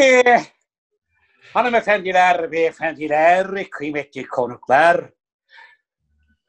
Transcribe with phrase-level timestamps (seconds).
[0.00, 0.40] Ee,
[1.54, 5.10] hanımefendiler, beyefendiler, kıymetli konuklar.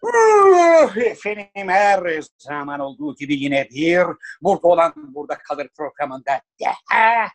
[0.02, 4.06] Uh, Efendim her zaman olduğu gibi yine bir
[4.42, 7.28] burada olan burada kalır programında daha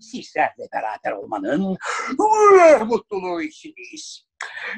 [0.00, 1.76] sizlerle beraber olmanın
[2.18, 4.26] uh, mutluluğu içindeyiz.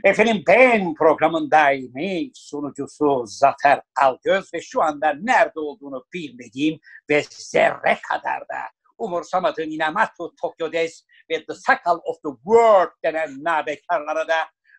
[0.05, 7.99] Efendim ben programın daimi sunucusu Zafer Algöz ve şu anda nerede olduğunu bilmediğim ve zerre
[8.09, 14.37] kadar da umursamadığım Inamatu Tokyo Des ve The Sakal of the World denen nabekarlara da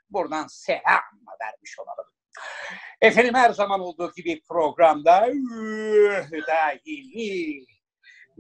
[0.10, 1.02] buradan selam
[1.42, 2.06] vermiş olalım.
[3.02, 5.28] Efendim her zaman olduğu gibi programda
[6.48, 7.66] daimi,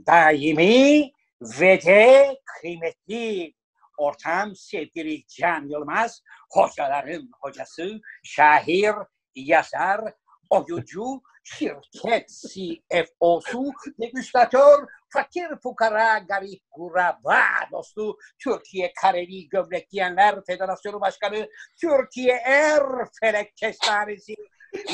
[0.07, 1.11] daimi
[1.41, 3.53] ve de kıymetli
[3.97, 8.95] ortam sevgili Can Yılmaz, hocaların hocası, şair,
[9.35, 10.01] yazar,
[10.49, 21.49] oyuncu, şirket CFO'su, degüstatör, fakir fukara, garip kuraba dostu, Türkiye Kareli Gömlek Giyenler Federasyonu Başkanı,
[21.81, 22.83] Türkiye Er
[23.21, 24.35] Felek Kestanesi,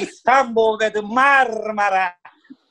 [0.02, 2.14] İstanbul ve Marmara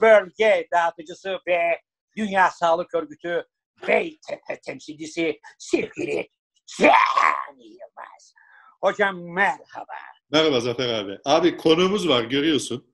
[0.01, 1.81] Bölge Dağıtıcısı ve
[2.17, 3.47] Dünya Sağlık Örgütü
[3.89, 6.29] Beytepe temsilcisi sevgili
[6.67, 8.35] Can Yılmaz.
[8.81, 9.95] Hocam merhaba.
[10.31, 11.19] Merhaba Zafer abi.
[11.25, 12.94] Abi konuğumuz var görüyorsun.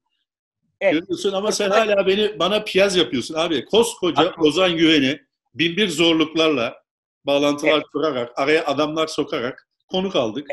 [0.80, 0.92] Evet.
[0.92, 3.64] Görüyorsun ama sen hala beni bana piyaz yapıyorsun abi.
[3.64, 4.42] Koskoca Haklı.
[4.46, 5.20] Ozan Güven'i
[5.54, 6.82] bin bir zorluklarla
[7.24, 7.84] bağlantılar Evet.
[7.92, 10.46] kurarak, araya adamlar sokarak konuk aldık.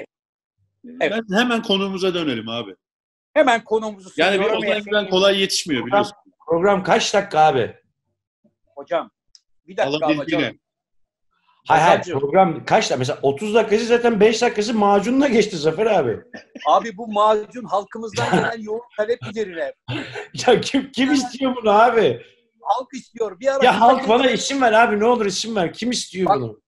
[1.01, 1.13] Evet.
[1.29, 2.75] Ben hemen konuğumuza dönelim abi.
[3.33, 4.83] Hemen konumuzu Yani bir Ozan.
[4.83, 6.13] Güven kolay yetişmiyor biliyorsun.
[6.47, 7.75] Program kaç dakika abi?
[8.75, 9.11] Hocam
[9.67, 10.57] bir dakika ama Alabildiğine.
[11.67, 12.97] Hayır hayır program kaç dakika?
[12.97, 16.19] Mesela 30 dakikası zaten 5 dakikası macunla geçti Zafer abi.
[16.67, 19.73] Abi bu macun halkımızdan gelen yoğun talep üzerine.
[20.47, 22.21] Ya kim kim istiyor bunu abi?
[22.61, 23.39] Halk istiyor.
[23.39, 25.73] Bir ara Ya halk bana isim ver abi ne olur isim ver.
[25.73, 26.59] Kim istiyor Bak- bunu?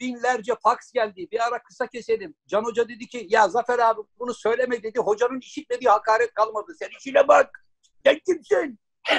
[0.00, 1.28] binlerce fax geldi.
[1.32, 2.34] Bir ara kısa keselim.
[2.46, 4.98] Can Hoca dedi ki ya Zafer abi bunu söyleme dedi.
[4.98, 6.72] Hocanın işitmediği hakaret kalmadı.
[6.78, 7.64] Sen işine bak.
[8.06, 8.78] Sen kimsin?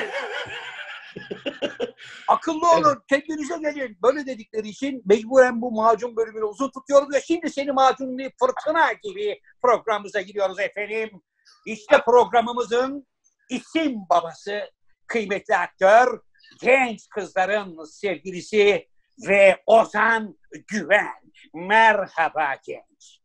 [2.27, 3.03] Akıllı olun.
[3.09, 3.97] Kendinize gelin.
[4.03, 9.39] Böyle dedikleri için mecburen bu macun bölümünü uzun tutuyoruz ve şimdi seni macunlu fırtına gibi
[9.61, 11.21] programımıza giriyoruz efendim.
[11.65, 13.07] İşte programımızın
[13.49, 14.71] isim babası,
[15.07, 16.19] kıymetli aktör,
[16.61, 18.87] genç kızların sevgilisi
[19.27, 21.21] ve Ozan Güven.
[21.53, 23.21] Merhaba genç.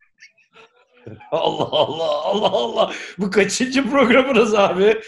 [1.31, 2.93] Allah Allah Allah Allah.
[3.19, 5.01] Bu kaçıncı programınız abi?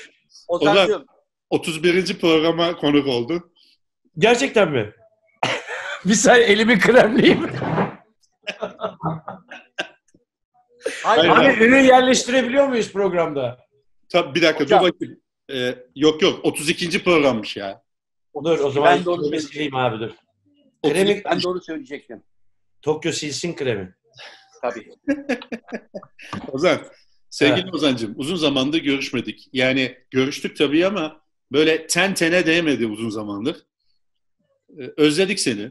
[0.49, 1.07] Ozan'cığım
[1.51, 2.19] 31.
[2.21, 3.53] programa konuk oldu.
[4.19, 4.93] Gerçekten mi?
[6.05, 7.51] bir saniye elimi kremleyeyim.
[11.03, 13.59] hayır, Hayır, Abi ürün yerleştirebiliyor muyuz programda?
[14.09, 14.85] Tabii bir dakika Hocam.
[14.85, 15.21] dur bakayım.
[15.53, 17.05] Ee, yok yok 32.
[17.05, 17.83] programmış ya.
[18.45, 20.11] Dur o zaman Ben onu elimi sileyim abi dur.
[20.83, 21.05] 32.
[21.07, 22.23] Kremi, ben doğru söyleyecektim.
[22.83, 23.95] Tokyo silsin kremi.
[24.63, 24.89] Tabii.
[26.53, 26.79] Ozan,
[27.31, 27.75] sevgili Evet.
[27.75, 29.49] Ozan'cığım uzun zamandır görüşmedik.
[29.53, 31.21] Yani görüştük tabii ama
[31.53, 33.57] böyle ten tene değmedi uzun zamandır.
[34.79, 35.71] Ee, özledik seni.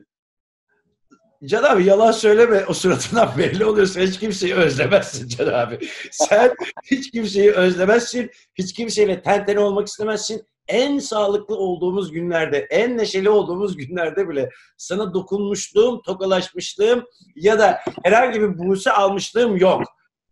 [1.45, 2.65] Can abi yalan söyleme.
[2.65, 3.87] O suratından belli oluyor.
[3.87, 5.79] Sen hiç kimseyi özlemezsin Can abi.
[6.11, 8.31] Sen hiç kimseyi özlemezsin.
[8.55, 10.45] Hiç kimseyle ten tene olmak istemezsin.
[10.67, 17.05] En sağlıklı olduğumuz günlerde, en neşeli olduğumuz günlerde bile sana dokunmuşluğum, tokalaşmışlığım
[17.35, 19.83] ya da herhangi bir buse almışlığım yok.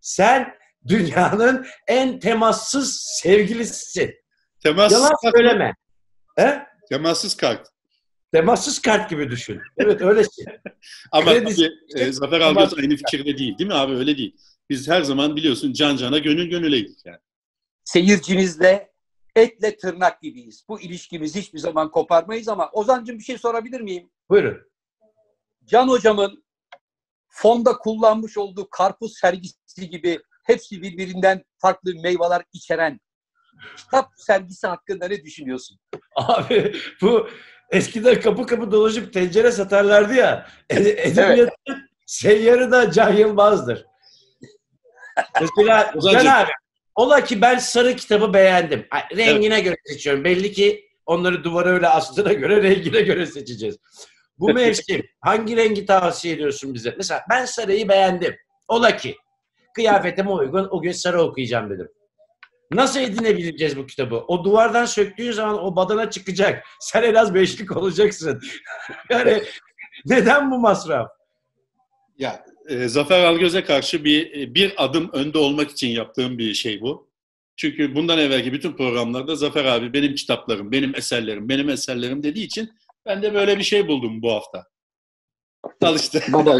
[0.01, 0.53] Sen
[0.87, 4.24] dünyanın en temassız sevgilisisin.
[4.65, 5.35] Temassız Yalan kart.
[5.35, 5.75] söyleme.
[6.35, 6.65] He?
[6.89, 7.67] Temassız kart.
[8.33, 9.61] Temassız kart gibi düşün.
[9.77, 10.45] Evet öylesin.
[11.11, 11.55] Ama Kredi-
[11.93, 13.93] tabii e, Zafer Algöz aynı fikirde değil değil mi abi?
[13.93, 14.35] Öyle değil.
[14.69, 17.17] Biz her zaman biliyorsun can cana gönül gönüleydik yani.
[17.83, 18.91] Seyircinizle
[19.35, 20.65] etle tırnak gibiyiz.
[20.69, 24.09] Bu ilişkimizi hiçbir zaman koparmayız ama Ozan'cığım bir şey sorabilir miyim?
[24.29, 24.57] Buyurun.
[25.65, 26.45] Can hocamın
[27.27, 32.99] fonda kullanmış olduğu karpuz sergisi gibi hepsi birbirinden farklı meyveler içeren
[33.77, 35.79] kitap sergisi hakkında ne düşünüyorsun?
[36.15, 37.29] Abi bu
[37.71, 40.47] eskiden kapı kapı dolaşıp tencere satarlardı ya.
[40.69, 43.85] E- Edebiyatın seyyarı da Can Yılmaz'dır.
[45.41, 45.93] Mesela.
[46.11, 46.51] Can abi
[46.95, 48.87] ola ki ben sarı kitabı beğendim.
[49.15, 50.23] Rengine göre seçiyorum.
[50.23, 53.77] Belli ki onları duvara öyle astığına göre rengine göre seçeceğiz.
[54.37, 56.93] Bu mevsim hangi rengi tavsiye ediyorsun bize?
[56.97, 58.35] Mesela ben sarıyı beğendim.
[58.67, 59.15] Ola ki
[59.73, 61.89] kıyafetime uygun o gün sarı okuyacağım dedim.
[62.71, 64.15] Nasıl edinebileceğiz bu kitabı?
[64.15, 66.63] O duvardan söktüğün zaman o badana çıkacak.
[66.79, 68.41] Sen en az beşlik olacaksın.
[69.09, 69.43] yani
[70.05, 71.11] neden bu masraf?
[72.17, 76.81] Ya e, Zafer Algöz'e karşı bir e, bir adım önde olmak için yaptığım bir şey
[76.81, 77.09] bu.
[77.57, 82.71] Çünkü bundan evvelki bütün programlarda Zafer abi benim kitaplarım, benim eserlerim, benim eserlerim dediği için
[83.05, 84.65] ben de böyle bir şey buldum bu hafta.
[85.81, 86.23] Al işte.
[86.33, 86.57] Baba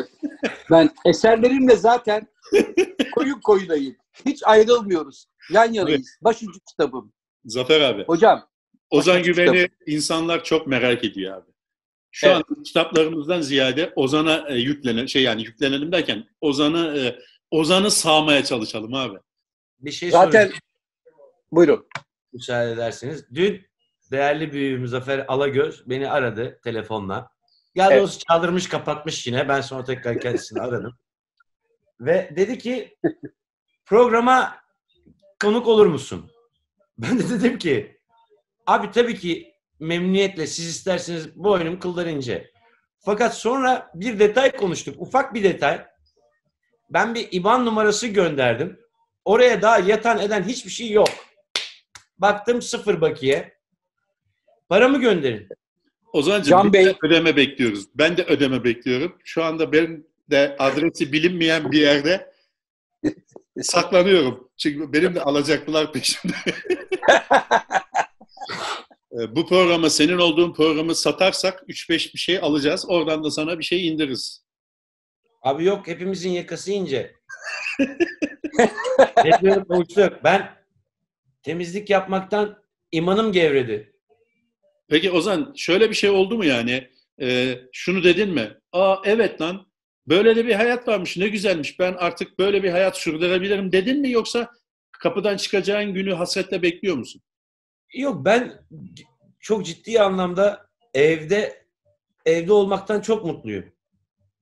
[0.72, 2.28] ben eserlerimle zaten
[3.16, 3.96] koyun koyunayım.
[4.26, 5.26] Hiç ayrılmıyoruz.
[5.52, 6.18] Yan yanayız.
[6.22, 7.14] Başucu kitabım.
[7.46, 8.04] Zafer abi.
[8.04, 8.48] Hocam
[8.90, 11.52] Ozan Güven'i insanlar çok merak ediyor abi.
[12.12, 12.36] Şu Evet.
[12.58, 17.20] an kitaplarımızdan ziyade Ozan'a e, yüklenen şey yani yüklenelim derken Ozan'ı e,
[17.52, 19.18] Ozan'ı sağmaya çalışalım abi.
[19.80, 20.60] Bir şey zaten soracağım
[21.52, 21.88] buyurun.
[22.34, 23.26] müsaade ederseniz.
[23.34, 23.66] Dün
[24.12, 27.30] değerli büyüğüm Zafer Alagöz beni aradı telefonla.
[27.76, 28.00] Ya Evet.
[28.00, 29.50] doğrusu çaldırmış kapatmış yine.
[29.50, 30.98] Ben sonra tekrar kendisini aradım.
[32.00, 32.98] Ve dedi ki
[33.86, 34.56] programa
[35.42, 36.32] konuk olur musun?
[36.98, 38.00] Ben de dedim ki
[38.68, 42.52] abi tabii ki memnuniyetle siz isterseniz boynum kıllar ince.
[43.00, 45.02] Fakat sonra bir detay konuştuk.
[45.02, 45.86] Ufak bir detay.
[46.90, 48.80] Ben bir IBAN numarası gönderdim.
[49.26, 51.10] Oraya daha yatan eden hiçbir şey yok.
[52.18, 53.58] Baktım sıfır bakiye.
[54.70, 55.48] Paramı gönderin.
[56.14, 57.86] Ozan'cığım Can Bey- de ödeme bekliyoruz.
[57.96, 59.18] Ben de ödeme bekliyorum.
[59.24, 62.32] Şu anda ben de adresi bilinmeyen bir yerde
[63.62, 64.50] saklanıyorum.
[64.58, 66.34] Çünkü benim de alacaklılar peşimde.
[69.22, 72.86] E, Bu programı senin olduğun programı satarsak 3-5 bir şey alacağız.
[72.90, 74.46] Oradan da sana bir şey indiririz.
[75.42, 77.16] Abi yok hepimizin yakası ince.
[79.16, 80.24] Hepimiz uçtuk.
[80.24, 80.56] Ben
[81.44, 83.94] temizlik yapmaktan imanım gevredi.
[84.90, 86.90] Peki Ozan şöyle bir şey oldu mu yani?
[87.22, 88.58] Ee, şunu dedin mi?
[88.72, 89.68] Aa evet lan
[90.08, 94.12] böyle de bir hayat varmış ne güzelmiş ben artık böyle bir hayat sürdürebilirim dedin mi
[94.12, 94.52] yoksa
[94.92, 97.22] kapıdan çıkacağın günü hasretle bekliyor musun?
[97.94, 98.66] Yok ben
[99.40, 101.66] çok ciddi anlamda evde
[102.26, 103.66] evde olmaktan çok mutluyum.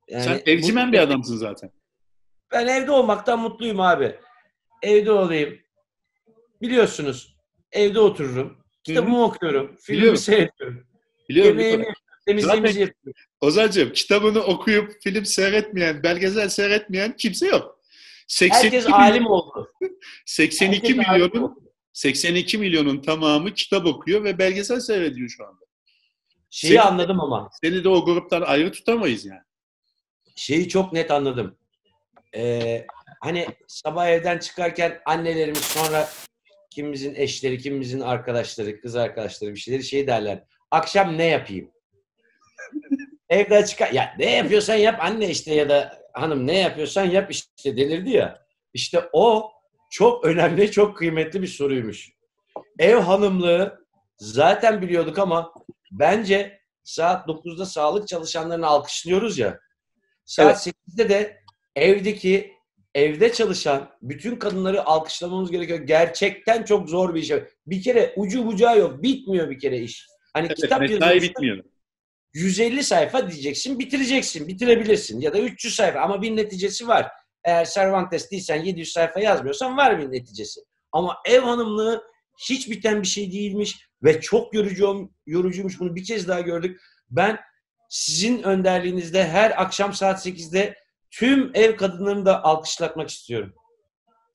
[0.07, 1.71] Yani Sen evcimen bu- bir adamsın zaten.
[2.51, 4.15] Ben evde olmaktan mutluyum abi.
[4.81, 5.59] Evde olayım.
[6.61, 7.37] Biliyorsunuz
[7.71, 8.57] evde otururum.
[8.83, 9.75] Kitabımı okuyorum.
[9.81, 10.87] Filmi seyrediyorum.
[11.29, 11.59] Biliyorum.
[11.59, 11.85] Yemeğimi.
[12.25, 13.21] Temizliğimizi yapıyorum.
[13.47, 17.79] Ozancığım kitabını okuyup film seyretmeyen, belgesel seyretmeyen kimse yok.
[18.27, 19.73] 82 Herkes milyon- alim oldu.
[20.25, 21.63] 82 Herkes milyonun oldu.
[21.93, 25.65] 82 milyonun tamamı kitap okuyor ve belgesel seyrediyor şu anda.
[26.49, 27.49] Şeyi Senin- anladım ama.
[27.63, 29.41] Seni de o gruptan ayrı tutamayız yani.
[30.35, 31.57] Şeyi çok net anladım.
[32.35, 32.85] Ee,
[33.21, 36.09] hani sabah evden çıkarken annelerimiz sonra
[36.69, 40.43] kimimizin eşleri, kimimizin arkadaşları, kız arkadaşları bir şeyleri şey derler.
[40.71, 41.71] Akşam ne yapayım?
[43.33, 43.91] Evden çıkar.
[43.91, 48.45] Ya ne yapıyorsan yap anne işte ya da hanım ne yapıyorsan yap işte delirdi ya.
[48.73, 49.51] İşte o
[49.89, 52.09] çok önemli, çok kıymetli bir soruymuş.
[52.79, 53.85] Ev hanımlığı
[54.17, 55.53] zaten biliyorduk ama
[55.91, 59.59] bence saat 9'da sağlık çalışanlarını alkışlıyoruz ya.
[60.25, 61.37] Saat 8'de de
[61.75, 62.53] evdeki
[62.95, 65.79] evde çalışan bütün kadınları alkışlamamız gerekiyor.
[65.79, 67.31] Gerçekten çok zor bir iş.
[67.67, 69.03] Bir kere ucu bucağı yok.
[69.03, 70.07] Bitmiyor bir kere iş.
[70.33, 71.29] Hani Evet, kitap mesai yazıyorsun.
[71.29, 71.63] bitmiyor.
[72.33, 75.21] 150 sayfa diyeceksin, bitireceksin, bitirebilirsin.
[75.21, 77.07] Ya da 300 sayfa ama bir neticesi var.
[77.43, 80.61] Eğer Cervantes değilsen 700 sayfa yazmıyorsan var bir neticesi.
[80.91, 82.03] Ama ev hanımlığı
[82.49, 85.79] hiç biten bir şey değilmiş ve çok yorucu, yorucuymuş.
[85.79, 86.81] Bunu bir kez daha gördük.
[87.09, 87.39] Ben
[87.89, 90.75] sizin önderliğinizde her akşam saat 8'de
[91.11, 93.53] tüm ev kadınlarını da alkışlatmak istiyorum.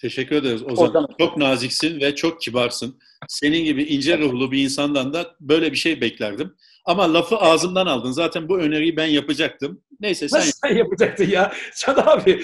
[0.00, 0.89] Teşekkür ederiz Ozan.
[0.89, 1.09] Ozan.
[1.19, 2.99] Çok naziksin ve çok kibarsın.
[3.29, 6.57] Senin gibi ince ruhlu bir insandan da böyle bir şey beklerdim.
[6.88, 8.11] Ama lafı ağzımdan aldın.
[8.12, 9.83] Zaten bu öneriyi ben yapacaktım.
[10.00, 11.52] Neyse sen Nasıl sen yapacaktın ya?
[11.78, 12.42] Can abi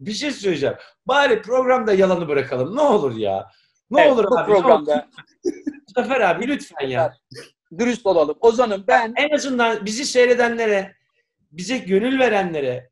[0.00, 0.74] bir şey söyleyeceğim.
[1.06, 2.76] Bari programda yalanı bırakalım.
[2.76, 3.50] Ne olur ya.
[3.90, 4.52] Ne Evet, olur bu abi.
[4.52, 5.08] programda
[5.96, 7.14] Zafer abi lütfen ya.
[7.78, 8.36] dürüst olalım.
[8.40, 10.94] Ozan'ım ben En azından bizi seyredenlere,
[11.52, 12.90] bize gönül verenlere,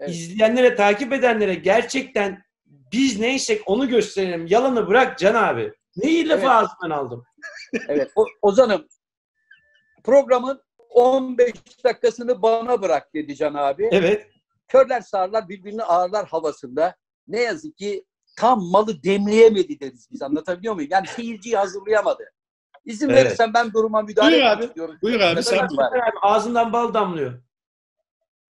[0.00, 0.10] Evet.
[0.10, 4.46] izleyenlere, takip edenlere gerçekten biz neysek onu gösterelim.
[4.46, 5.72] Yalanı bırak Can abi.
[5.96, 6.50] Neyi lafı Evet.
[6.50, 7.24] ağzından aldım?
[7.88, 8.86] evet o, Ozan'ım
[10.04, 11.52] programın 15
[11.84, 13.88] dakikasını bana bırak dedi Can abi.
[13.92, 14.30] Evet.
[14.68, 16.96] Körler sağırlar birbirini ağırlar havasında.
[17.28, 18.04] Ne yazık ki
[18.36, 20.90] tam malı demleyemedi deriz biz anlatabiliyor muyum?
[20.92, 22.32] Yani seyirciyi hazırlayamadı.
[22.84, 23.24] İzin Evet.
[23.26, 24.64] verirsen ben duruma müdahale Buyur abi.
[24.64, 24.98] istiyorum.
[25.02, 25.76] Buyur abi, Ne sen abi
[26.22, 27.42] ağzından bal damlıyor.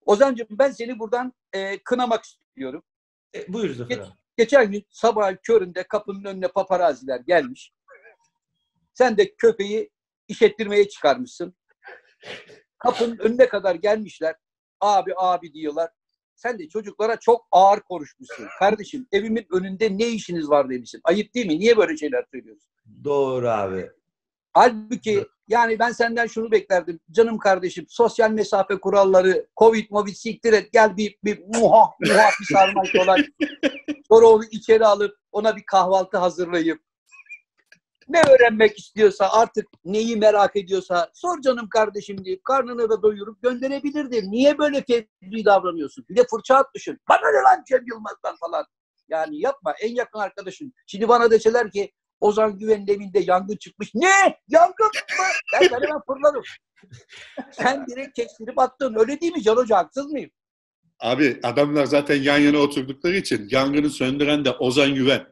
[0.06, 2.82] Ozan'cığım ben seni buradan e, kınamak istiyorum.
[3.34, 4.06] E, buyur Zafer abi.
[4.36, 7.72] Geçen gün sabah köründe kapının önüne paparaziler gelmiş.
[8.94, 9.90] Sen de köpeği
[10.28, 11.54] işettirmeye çıkarmışsın.
[12.78, 14.34] Kapının önüne kadar gelmişler.
[14.80, 15.90] Abi abi diyorlar.
[16.36, 18.46] Sen de çocuklara çok ağır konuşmuşsun.
[18.58, 21.00] Kardeşim evimin önünde ne işiniz var demişsin.
[21.04, 21.58] Ayıp değil mi?
[21.58, 22.70] Niye böyle şeyler söylüyorsun?
[23.04, 23.90] Doğru abi.
[24.52, 27.00] Halbuki yani ben senden şunu beklerdim.
[27.10, 32.54] Canım kardeşim sosyal mesafe kuralları, covid movid siktir et gel bir, bir muha muha bir
[32.54, 33.24] sarmaş olan.
[34.08, 36.80] Sonra onu içeri alıp ona bir kahvaltı hazırlayıp
[38.08, 44.30] Ne öğrenmek istiyorsa artık neyi merak ediyorsa sor canım kardeşim deyip karnını da doyurup gönderebilirdi.
[44.30, 46.04] Niye böyle fevri davranıyorsun?
[46.08, 46.98] Bir de fırça atmışsın.
[47.08, 48.64] Bana ne lan Cem Yılmaz'dan falan.
[49.08, 50.72] Yani yapma en yakın arkadaşın.
[50.86, 53.94] Şimdi bana deseler ki Ozan Güven'in evinde yangın çıkmış.
[53.94, 54.38] Ne?
[54.48, 54.90] Yangın mı?
[55.54, 56.42] Ben, ben hemen fırlarım.
[57.52, 58.94] Sen direkt kestirip attın.
[58.98, 59.76] Öyle değil mi Can Hoca?
[59.76, 60.30] Haksız mıyım?
[61.00, 65.26] Abi adamlar zaten yan yana oturdukları için yangını söndüren de Ozan Güven.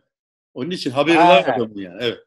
[0.54, 1.28] Onun için haberi Ha.
[1.28, 1.98] var adamın yani.
[2.00, 2.18] Evet.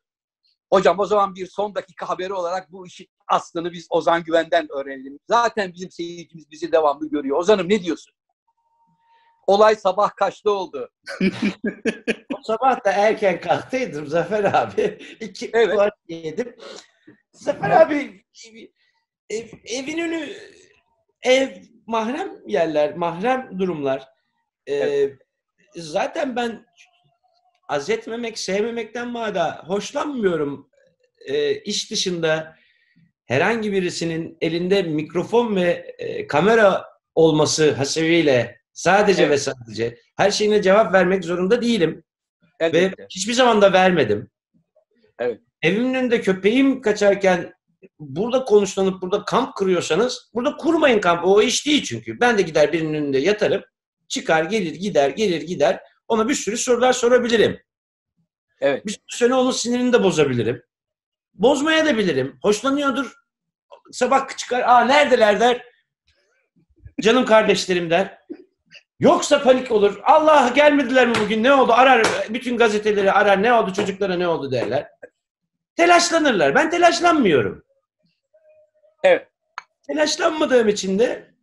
[0.74, 5.20] Hocam o zaman bir son dakika haberi olarak bu işin aslını biz Ozan Güven'den öğrenelim.
[5.30, 7.38] Zaten bizim seyircimiz bizi devamlı görüyor.
[7.38, 8.14] Ozan'ım ne diyorsun?
[9.48, 10.90] Olay sabah kaçta oldu?
[12.34, 15.00] O sabah da erken kalktıydım Zafer abi.
[15.20, 15.76] İki Evet.
[15.80, 15.94] evet.
[16.08, 16.56] yedim.
[17.32, 18.26] Zafer abi
[19.30, 20.30] ev, evin önü
[21.22, 21.50] ev
[21.88, 24.08] mahrem yerler, mahrem durumlar.
[24.70, 25.10] Ee,
[25.76, 26.66] Zaten ben
[27.68, 30.70] az etmemek, sevmemekten mada hoşlanmıyorum.
[31.28, 32.56] Ee, iş dışında
[33.26, 39.32] herhangi birisinin elinde mikrofon ve e, kamera olması hasebiyle sadece Evet.
[39.32, 42.04] ve sadece her şeyine cevap vermek zorunda değilim.
[42.62, 43.08] Ve Elbette.
[43.10, 44.30] hiçbir zaman da vermedim.
[45.20, 45.42] Evet.
[45.62, 47.54] Evimin önünde köpeğim kaçarken
[48.00, 51.28] burada konuşlanıp burada kamp kuruyorsanız burada kurmayın kampı.
[51.28, 52.20] O iş değil çünkü.
[52.20, 53.62] Ben de gider birinin önünde yatarım.
[54.08, 55.80] Çıkar gelir gider gelir gider.
[56.08, 57.62] Ona bir sürü sorular sorabilirim.
[58.62, 58.86] Evet.
[58.86, 60.64] Bir süre onun sinirini de bozabilirim.
[61.34, 62.40] Bozmaya da bilirim.
[62.42, 63.14] Hoşlanıyordur.
[63.92, 64.62] Sabah çıkar.
[64.62, 65.66] Aa neredeler der.
[67.02, 68.20] Canım kardeşlerim der.
[69.00, 70.00] Yoksa panik olur.
[70.04, 71.74] Allah gelmediler mi bugün ne oldu?
[71.74, 74.92] Arar bütün gazeteleri arar ne oldu çocuklara ne oldu derler.
[75.76, 76.56] Telaşlanırlar.
[76.56, 77.64] Ben telaşlanmıyorum.
[79.04, 79.28] Evet.
[79.88, 81.34] Telaşlanmadığım için de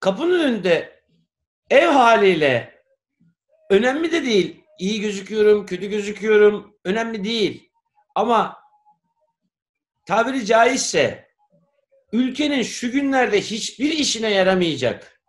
[0.00, 1.02] kapının önünde
[1.70, 2.73] ev haliyle
[3.70, 4.64] önemli de değil.
[4.78, 6.76] İyi gözüküyorum, kötü gözüküyorum.
[6.84, 7.70] Önemli değil.
[8.14, 8.56] Ama
[10.06, 11.28] tabiri caizse
[12.12, 15.20] ülkenin şu günlerde hiçbir işine yaramayacak,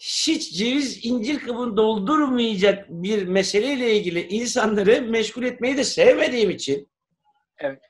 [0.00, 6.90] hiç ceviz incir kabını doldurmayacak bir meseleyle ilgili insanları meşgul etmeyi de sevmediğim için
[7.58, 7.82] Evet.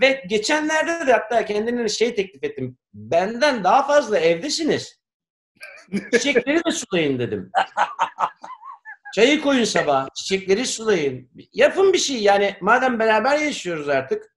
[0.00, 2.78] ve geçenlerde de hatta kendine şey teklif ettim.
[2.94, 5.00] Benden daha fazla evdesiniz.
[6.12, 7.50] Çiçekleri de sulayın dedim.
[9.14, 11.30] Çayı koyun sabah, çiçekleri sulayın.
[11.52, 14.36] Yapın bir şey yani madem beraber yaşıyoruz artık.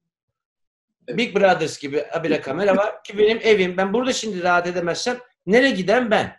[1.07, 3.77] Big Brothers gibi abire kamera var ki benim evim.
[3.77, 6.37] Ben burada şimdi rahat edemezsem nereye giden ben?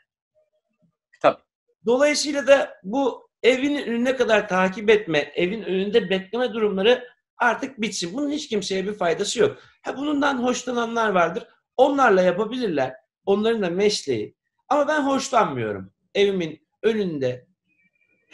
[1.23, 1.43] Tabii.
[1.87, 8.15] Dolayısıyla da bu evin önüne kadar takip etme, evin önünde bekleme durumları artık bitsin.
[8.15, 9.59] Bunun hiç kimseye bir faydası yok.
[9.83, 11.47] Ha bundan hoşlananlar vardır.
[11.77, 12.95] Onlarla yapabilirler.
[13.27, 14.35] Onların da mesleği.
[14.69, 15.93] Ama ben hoşlanmıyorum.
[16.15, 17.47] Evimin önünde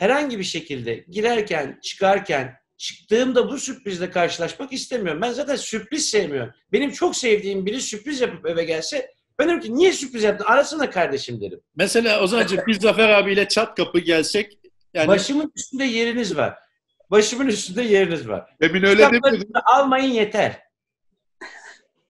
[0.00, 5.22] herhangi bir şekilde girerken, çıkarken, çıktığımda bu sürprizle karşılaşmak istemiyorum.
[5.22, 6.52] Ben zaten sürpriz sevmiyorum.
[6.72, 10.44] Benim çok sevdiğim biri sürpriz yapıp eve gelse ben derim ki niye sürpriz yaptın?
[10.44, 11.60] Arasana kardeşim derim.
[11.76, 14.58] Mesela Ozancığım biz Zafer abiyle çat kapı gelsek
[14.94, 16.54] yani Başımın üstünde yeriniz var.
[17.10, 18.50] Başımın üstünde yeriniz var.
[18.60, 19.04] demin öyle.
[19.04, 20.58] Kitaplarınızı almayın yeter.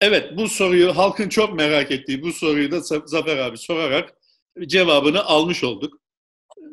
[0.01, 4.11] Evet bu soruyu halkın çok merak ettiği bu soruyu da Za- Zafer abi sorarak
[4.67, 6.00] cevabını almış olduk.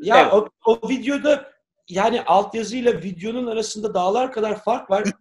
[0.01, 0.33] Ya Evet.
[0.33, 1.51] o, o videoda
[1.89, 5.03] yani altyazıyla videonun arasında dağlar kadar fark var.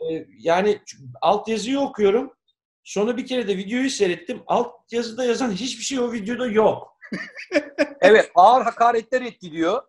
[0.00, 0.80] Ee, e, yani
[1.20, 2.32] altyazıyı okuyorum.
[2.84, 4.42] Sonra bir kere de videoyu seyrettim.
[4.46, 6.98] Altyazıda yazan hiçbir şey o videoda yok.
[8.00, 9.82] Evet ağır hakaretler etti diyor.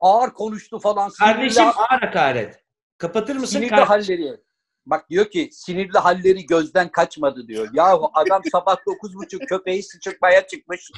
[0.00, 1.10] Ağır konuştu falan.
[1.10, 2.64] Kardeşim ağır hakaret.
[2.98, 3.58] Kapatır mısın?
[3.58, 4.40] sinirli halleri.
[4.86, 7.68] Bak diyor ki sinirli halleri gözden kaçmadı diyor.
[7.72, 10.90] Yahu adam sabah dokuz buçuk köpeği sıçırtmaya çıkmış.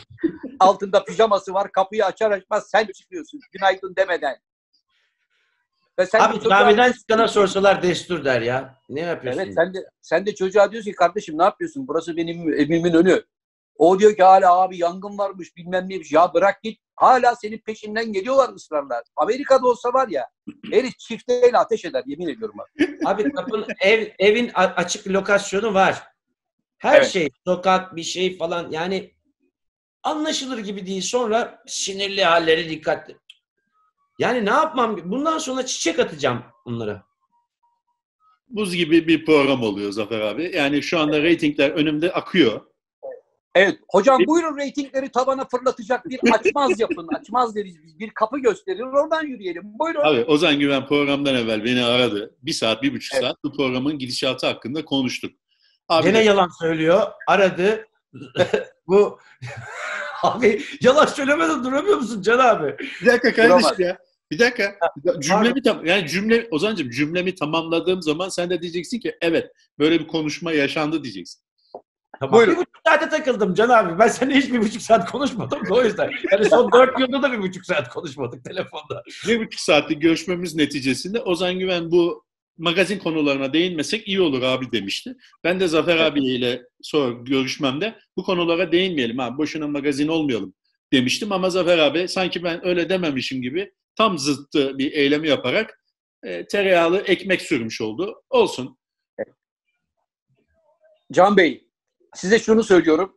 [0.60, 1.72] Altında pijaması var.
[1.72, 3.40] Kapıyı açar açmaz sen çıkıyorsun.
[3.52, 4.36] Günaydın demeden.
[5.98, 8.78] Ve sen Abi camiden çıkana sorsalar destur der ya.
[8.88, 9.40] Ne yapıyorsun?
[9.40, 11.88] Evet sen de sen de çocuğa diyorsun ki kardeşim ne yapıyorsun?
[11.88, 13.24] Burası benim evimin önü.
[13.76, 16.12] O diyor ki hala abi yangın varmış bilmem neymiş.
[16.12, 16.80] Ya bırak git.
[16.96, 19.02] Hala senin peşinden geliyorlar ısrarla.
[19.16, 20.28] Amerika'da olsa var ya
[20.72, 22.54] herif çifteyle ateş eder yemin ediyorum.
[22.58, 22.70] Bak.
[23.04, 26.02] Abi kapın ev evin açık lokasyonu var.
[26.78, 27.08] Her Evet.
[27.08, 29.14] şey sokak bir şey falan yani
[30.02, 31.02] anlaşılır gibi değil.
[31.02, 33.16] Sonra sinirli halleri dikkatli.
[34.18, 35.00] Yani ne yapmam?
[35.10, 37.04] Bundan sonra çiçek atacağım onlara.
[38.48, 40.50] Buz gibi bir program oluyor Zafer abi.
[40.56, 42.60] Yani şu anda reytingler önümde akıyor.
[43.54, 47.08] Evet hocam buyurun reytingleri tavana fırlatacak bir açmaz yapın.
[47.20, 47.98] Açmaz deriz biz.
[47.98, 49.62] Bir kapı gösterir oradan yürüyelim.
[49.64, 50.00] Buyurun.
[50.00, 52.34] Abi Ozan Güven programdan evvel beni aradı.
[52.42, 53.24] Bir saat, bir buçuk Evet.
[53.24, 55.32] saat bu programın gidişatı hakkında konuştuk.
[55.88, 57.02] Abi Gene de- yalan söylüyor.
[57.28, 57.86] Aradı.
[58.86, 59.18] Bu
[60.22, 62.76] abi yalan söylemeden duramıyor musun Can abi?
[63.00, 63.62] bir dakika Duramaz.
[63.62, 63.98] kardeşim ya.
[64.30, 64.76] Bir dakika.
[65.20, 70.06] Cümlemi tam yani cümle Ozancığım cümlemi tamamladığım zaman sen de diyeceksin ki evet böyle bir
[70.06, 71.43] konuşma yaşandı diyeceksin.
[72.20, 72.34] Tamam.
[72.34, 72.54] Buyurun.
[72.54, 73.98] Bir buçuk saate takıldım Can abi.
[73.98, 76.10] Ben seninle hiç bir buçuk saat konuşmadım da o yüzden.
[76.32, 79.02] Yani son dört yılda da bir buçuk saat konuşmadık telefonda.
[79.28, 82.24] Bir buçuk saatlik görüşmemiz neticesinde Ozan Güven bu
[82.58, 85.16] magazin konularına değinmesek iyi olur abi demişti.
[85.44, 90.54] Ben de Zafer abiyle sonra görüşmemde bu konulara değinmeyelim abi boşuna magazin olmayalım
[90.92, 95.84] demiştim ama Zafer abi sanki ben öyle dememişim gibi tam zıttı bir eylemi yaparak
[96.22, 98.22] e, tereyağlı ekmek sürmüş oldu.
[98.30, 98.78] Olsun.
[101.12, 101.63] Can Bey,
[102.14, 103.16] size şunu söylüyorum.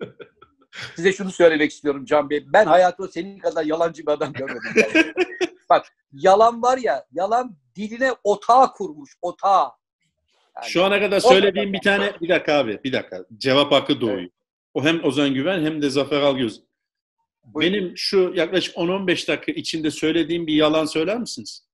[0.96, 2.44] size şunu söylemek istiyorum Can Bey.
[2.46, 4.62] Ben hayatımda senin kadar yalancı bir adam görmedim.
[4.76, 5.12] yani.
[5.70, 9.70] Bak yalan var ya, yalan diline otağı kurmuş, otağı.
[10.56, 14.28] Yani Şu ana kadar söylediğim bir tane bir dakika abi bir dakika cevap hakkı doğuyor.
[14.74, 16.62] O hem Ozan Güven hem de Zafer Algöz.
[17.44, 17.74] Buyurun.
[17.74, 21.66] Benim şu yaklaşık 10-15 dakika içinde söylediğim bir yalan söyler misiniz?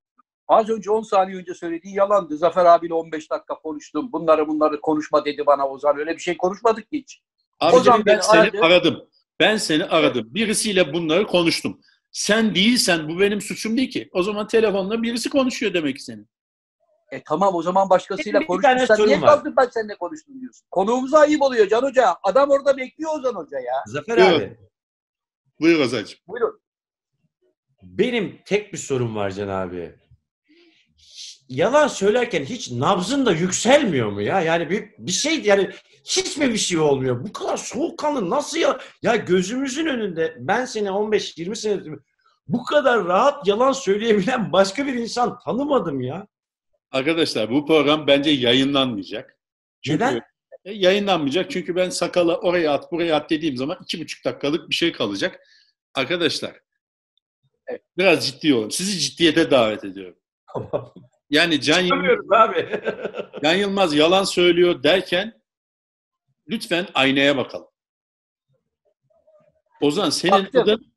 [0.48, 2.36] Az önce 10 saniye önce söylediği yalandı.
[2.36, 4.12] Zafer abiyle 15 dakika konuştum.
[4.12, 5.98] Bunları bunları konuşma dedi bana Ozan.
[5.98, 7.22] Öyle bir şey konuşmadık ki hiç.
[7.60, 8.58] Abicim Ozan ben seni aradı.
[8.62, 9.08] aradım.
[9.40, 10.34] Ben seni aradım.
[10.34, 11.80] Birisiyle bunları konuştum.
[12.12, 14.08] Sen değilsen bu benim suçum değil ki.
[14.12, 16.28] O zaman telefonla birisi konuşuyor demek ki senin.
[17.12, 18.40] E tamam o zaman başkasıyla.
[18.86, 20.66] Sen niye kalktın ben seninle konuştum diyorsun.
[20.70, 22.16] Konuğumuza ayıp oluyor Can Hoca.
[22.22, 23.74] Adam orada bekliyor Ozan Hoca ya.
[23.86, 24.34] Zafer Buyurun.
[24.36, 24.58] abi.
[25.60, 26.18] Buyur Ozancığım.
[26.28, 26.60] Buyurun.
[27.82, 29.94] Benim tek bir sorum var Can abi.
[31.48, 34.40] Yalan söylerken hiç nabzın da yükselmiyor mu ya?
[34.40, 35.70] Yani bir, bir şey yani
[36.04, 37.24] hiç mi bir şey olmuyor?
[37.24, 38.78] Bu kadar soğukkanlı nasıl ya?
[39.02, 41.98] Ya gözümüzün önünde ben seni 15-20 senedir
[42.48, 46.26] bu kadar rahat yalan söyleyebilen başka bir insan tanımadım ya.
[46.90, 49.38] Arkadaşlar bu program bence yayınlanmayacak.
[49.82, 50.20] Çünkü Neden?
[50.64, 54.74] E, yayınlanmayacak çünkü ben sakala oraya at buraya at dediğim zaman iki buçuk dakikalık bir
[54.74, 55.40] şey kalacak.
[55.94, 56.60] Arkadaşlar
[57.66, 57.82] Evet.
[57.98, 58.68] biraz ciddi olun.
[58.68, 60.18] Sizi ciddiyete davet ediyorum.
[60.52, 60.94] Tamam.
[61.30, 62.80] Yani Can, Yılmaz, abi.
[63.42, 65.42] Can Yılmaz yalan söylüyor derken
[66.48, 67.68] lütfen aynaya bakalım.
[69.80, 70.62] Ozan senin Baktım.
[70.62, 70.92] adın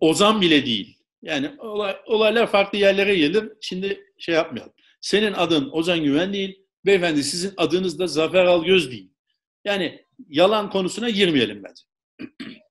[0.00, 0.98] Ozan bile değil.
[1.22, 3.52] Yani olay, olaylar farklı yerlere gelir.
[3.60, 4.72] Şimdi şey yapmayalım.
[5.00, 6.64] Senin adın Ozan Güven değil.
[6.86, 9.10] Beyefendi sizin adınız da Zafer Algöz değil.
[9.64, 11.82] Yani yalan konusuna girmeyelim bence.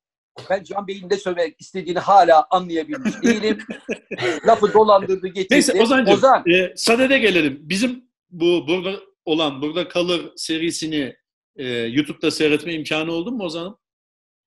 [0.49, 3.57] Ben Can Bey'in ne söylemek istediğini hala anlayabilmiş değilim.
[4.47, 5.53] Lafı dolandırdı getirdi.
[5.53, 6.43] Neyse Ozancığım, Ozan.
[6.49, 7.57] e, sadede gelelim.
[7.61, 11.15] Bizim bu burada olan Burada Kalır serisini
[11.55, 13.77] e, YouTube'da seyretme imkanı oldu mu Ozan'ım?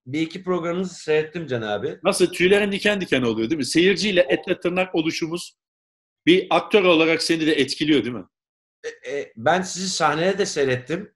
[0.07, 1.99] Bir iki programınızı seyrettim Can abi.
[2.05, 3.65] Nasıl tüylerin diken diken oluyor değil mi?
[3.67, 5.57] Seyirciyle etle tırnak oluşumuz
[6.27, 8.25] bir aktör olarak seni de etkiliyor değil mi?
[9.09, 11.13] E, ben sizi sahnede de seyrettim.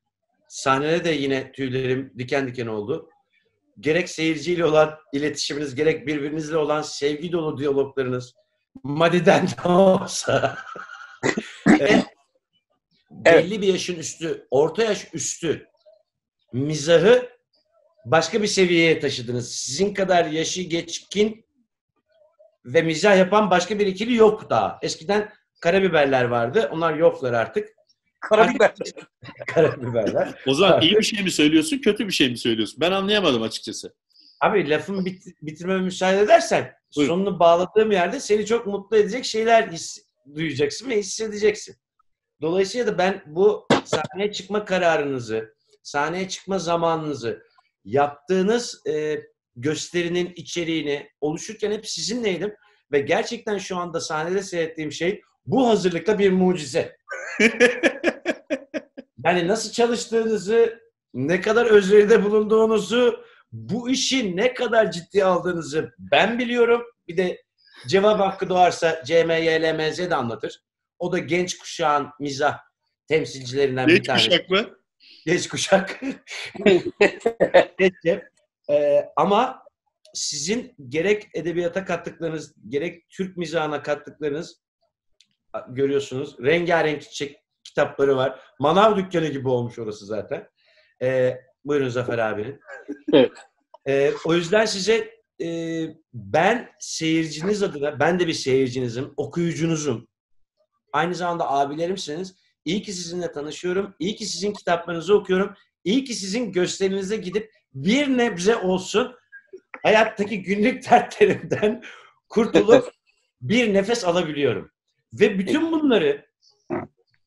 [0.48, 3.08] Sahnede de yine tüylerim diken diken oldu.
[3.80, 8.34] Gerek seyirciyle olan iletişiminiz, gerek birbirinizle olan sevgi dolu diyaloglarınız,
[8.82, 10.58] madiden de olsa
[11.80, 12.02] e,
[13.10, 15.66] belli bir yaşın üstü, orta yaş üstü
[16.52, 17.28] mizahı
[18.04, 19.54] başka bir seviyeye taşıdınız.
[19.54, 21.44] Sizin kadar yaşı geçkin
[22.64, 24.78] ve mizah yapan başka bir ikili yok daha.
[24.82, 26.70] Eskiden karabiberler vardı.
[26.72, 27.68] Onlar yoklar artık.
[28.20, 28.74] Karabiber.
[29.46, 30.34] Karabiberler.
[30.46, 32.80] Ozan iyi bir şey mi söylüyorsun, kötü bir şey mi söylüyorsun?
[32.80, 33.94] Ben anlayamadım açıkçası.
[34.40, 37.14] Abi lafımı bit- bitirmeme müsaade edersen Buyurun.
[37.14, 40.04] sonunu bağladığım yerde seni çok mutlu edecek şeyler his-
[40.34, 41.76] duyacaksın ve hissedeceksin.
[42.42, 47.42] Dolayısıyla da ben bu sahneye çıkma kararınızı, sahneye çıkma zamanınızı,
[47.84, 49.20] yaptığınız e,
[49.56, 52.54] gösterinin içeriğini oluşurken hep sizinleydim
[52.92, 56.96] ve gerçekten şu anda sahnede seyrettiğim şey bu hazırlıkta bir mucize.
[59.24, 60.80] Yani nasıl çalıştığınızı,
[61.14, 66.82] ne kadar özveride bulunduğunuzu, bu işi ne kadar ciddi aldığınızı ben biliyorum.
[67.08, 67.42] Bir de
[67.86, 70.60] cevap hakkı doğarsa CMYLMZ de anlatır.
[70.98, 72.58] O da genç kuşağın mizah
[73.08, 74.28] temsilcilerinden bir Genç tanesi.
[74.28, 74.78] kuşak mı?
[75.26, 76.00] Genç kuşak.
[77.80, 78.28] Recep.
[78.70, 79.62] Ee, ama
[80.14, 84.60] sizin gerek edebiyata kattıklarınız, gerek Türk mizahına kattıklarınız
[85.68, 86.36] görüyorsunuz.
[86.42, 88.40] Rengarenk çiçek kitapları var.
[88.58, 90.48] Manav dükkanı gibi olmuş orası zaten.
[91.02, 92.60] Ee, buyurun Zafer abinin.
[93.12, 93.32] Evet.
[93.88, 95.48] Ee, o yüzden size e,
[96.14, 100.08] ben seyirciniz adına, ben de bir seyircinizim, okuyucunuzum.
[100.92, 102.36] Aynı zamanda abilerimsiniz.
[102.64, 103.94] İyi ki sizinle tanışıyorum.
[103.98, 105.54] İyi ki sizin kitaplarınızı okuyorum.
[105.84, 109.16] İyi ki sizin gösterinize gidip bir nebze olsun
[109.82, 111.82] hayattaki günlük dertlerimden
[112.28, 112.92] kurtulup
[113.40, 114.70] bir nefes alabiliyorum.
[115.12, 116.29] Ve bütün bunları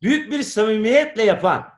[0.04, 1.70] büyük bir samimiyetle yapan,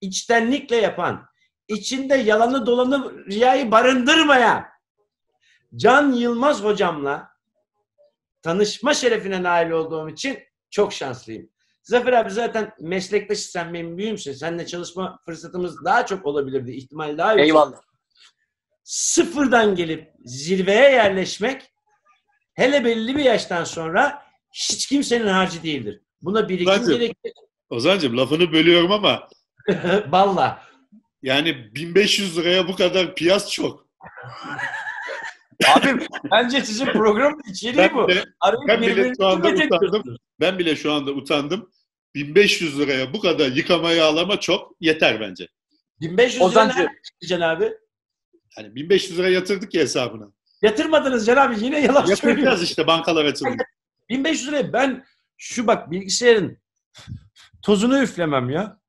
[0.00, 1.26] içtenlikle yapan,
[1.68, 4.64] içinde yalanı dolanı riyayı barındırmayan
[5.76, 7.30] Can Yılmaz hocamla
[8.42, 10.38] tanışma şerefine nail olduğum için
[10.70, 11.50] çok şanslıyım.
[11.82, 14.32] Zafer abi zaten meslektaşı sen benim büyüğümsün.
[14.32, 16.72] Seninle çalışma fırsatımız daha çok olabilirdi.
[16.72, 17.46] ihtimal daha yüksek.
[17.46, 17.80] Eyvallah.
[18.84, 21.72] Sıfırdan gelip zirveye yerleşmek
[22.54, 26.02] hele belli bir yaştan sonra hiç kimsenin harcı değildir.
[26.22, 27.32] Buna birikim Bence- gerekir.
[27.70, 29.28] Ozancığım lafını bölüyorum ama
[30.08, 30.62] Valla.
[31.22, 33.86] yani 1500 liraya bu kadar piyas çok.
[35.76, 37.98] Abi bence sizin programın içeriği bu.
[38.00, 40.16] Ben bile, Arayıp ben bile şu anda utandım.
[40.40, 41.70] ben bile şu anda utandım.
[42.14, 45.48] 1500 liraya bu kadar yıkama yağlama çok yeter bence.
[46.00, 46.74] 1500 lira Ozancı.
[46.76, 47.72] çıktı Can abi?
[48.58, 50.28] Yani 1500 lira yatırdık ya hesabına.
[50.62, 52.68] Yatırmadınız Can abi yine yalan Yatıracağız söylüyorsunuz.
[52.68, 53.62] işte bankalar açıldı.
[54.08, 55.04] 1500 liraya ben
[55.36, 56.58] şu bak bilgisayarın
[57.62, 58.80] tozunu üflemem ya.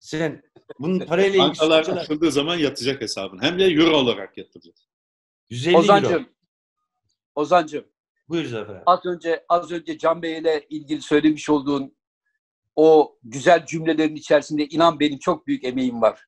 [0.00, 0.42] Sen
[0.78, 3.42] bunun parayla ilgisi Bankalar açıldığı zaman yatacak hesabına.
[3.42, 4.88] Hem de euro olarak yatıracağız.
[5.50, 5.80] 150 euro.
[5.82, 6.28] Ozancım.
[7.34, 7.84] Ozancım.
[8.28, 8.82] Buyur Zafer.
[8.86, 11.96] Az önce az önce Can Bey ile ilgili söylemiş olduğun
[12.76, 16.24] o güzel cümlelerin içerisinde inan benim çok büyük emeğim var.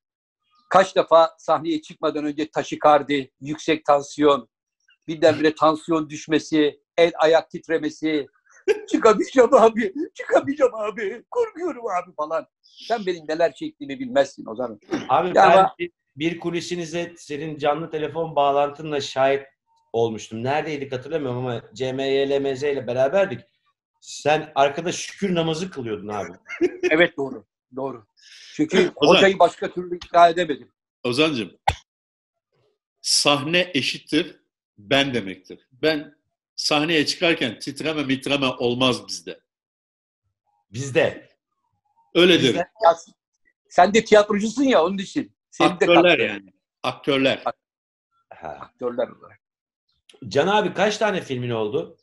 [0.70, 4.48] Kaç defa sahneye çıkmadan önce taşikardi, yüksek tansiyon,
[5.08, 8.26] birdenbire tansiyon düşmesi, el ayak titremesi,
[8.88, 12.46] çıkamayacağım abi, çıkamayacağım abi, korkuyorum abi falan.
[12.62, 14.80] Sen benim neler çektiğimi bilmezsin Ozan'ım.
[15.08, 19.42] Abi Ya ben ama- bir, bir kulisinize senin canlı telefon bağlantınla şahit
[19.92, 20.44] olmuştum.
[20.44, 23.40] Neredeydik hatırlamıyorum ama CMYLMZ ile beraberdik.
[24.00, 26.32] Sen arkada şükür namazı kılıyordun abi.
[26.90, 27.44] Evet doğru,
[27.76, 28.06] doğru.
[28.54, 29.14] Çünkü Ozan.
[29.16, 30.72] hocayı başka türlü ikna edemedim.
[31.04, 31.50] Ozancığım,
[33.00, 34.40] sahne eşittir
[34.78, 35.68] ben demektir.
[35.82, 36.14] Ben
[36.56, 39.40] sahneye çıkarken titreme mitreme olmaz bizde.
[40.72, 41.28] Bizde.
[42.14, 42.48] Öyledir.
[42.48, 42.58] Bizde.
[42.58, 42.96] Ya,
[43.68, 45.36] sen de tiyatrocusun ya onun için.
[45.50, 46.24] Senin de Aktörler katkın.
[46.34, 46.52] yani.
[46.82, 47.42] Aktörler.
[48.34, 48.48] Ha.
[48.60, 49.40] Aktörler olarak.
[50.28, 51.96] Can abi kaç tane filmin oldu?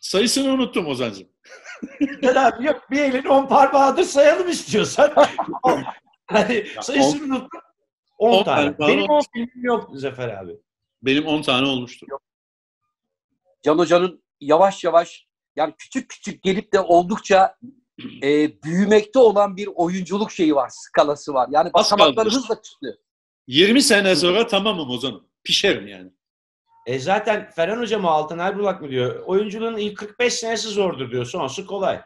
[0.00, 1.28] Sayısını unuttum Ozancığım.
[2.22, 5.14] Can abi yok bir elin on parmağıdır sayalım istiyorsan.
[6.26, 7.60] hani sayısını unuttum.
[8.18, 8.76] 10 on tane.
[8.76, 9.26] tane Benim 10 olmuş.
[9.32, 10.52] filmim yok Zafer abi.
[11.02, 12.08] Benim 10 tane olmuştur.
[13.62, 17.56] Can Hoca'nın yavaş yavaş yani küçük küçük gelip de oldukça
[18.22, 21.48] e, büyümekte olan bir oyunculuk şeyi var, skalası var.
[21.50, 22.98] Yani basamakları hızla çıktı.
[23.46, 25.28] 20 sene sonra tamamım Ozan'ım.
[25.44, 26.10] Pişerim yani.
[26.86, 29.22] E zaten Ferhan Hoca mı Altan Erbulak mı diyor?
[29.26, 31.24] Oyunculuğun ilk 45 senesi zordur diyor.
[31.24, 32.00] Sonrası kolay.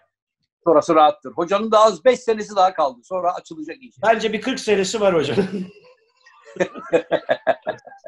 [0.65, 1.33] Sonrası rahattır.
[1.33, 3.01] Hocanın da az 5 senesi daha kaldı.
[3.05, 3.95] Sonra açılacak iş.
[4.03, 5.67] Bence bir 40 senesi var hocanın.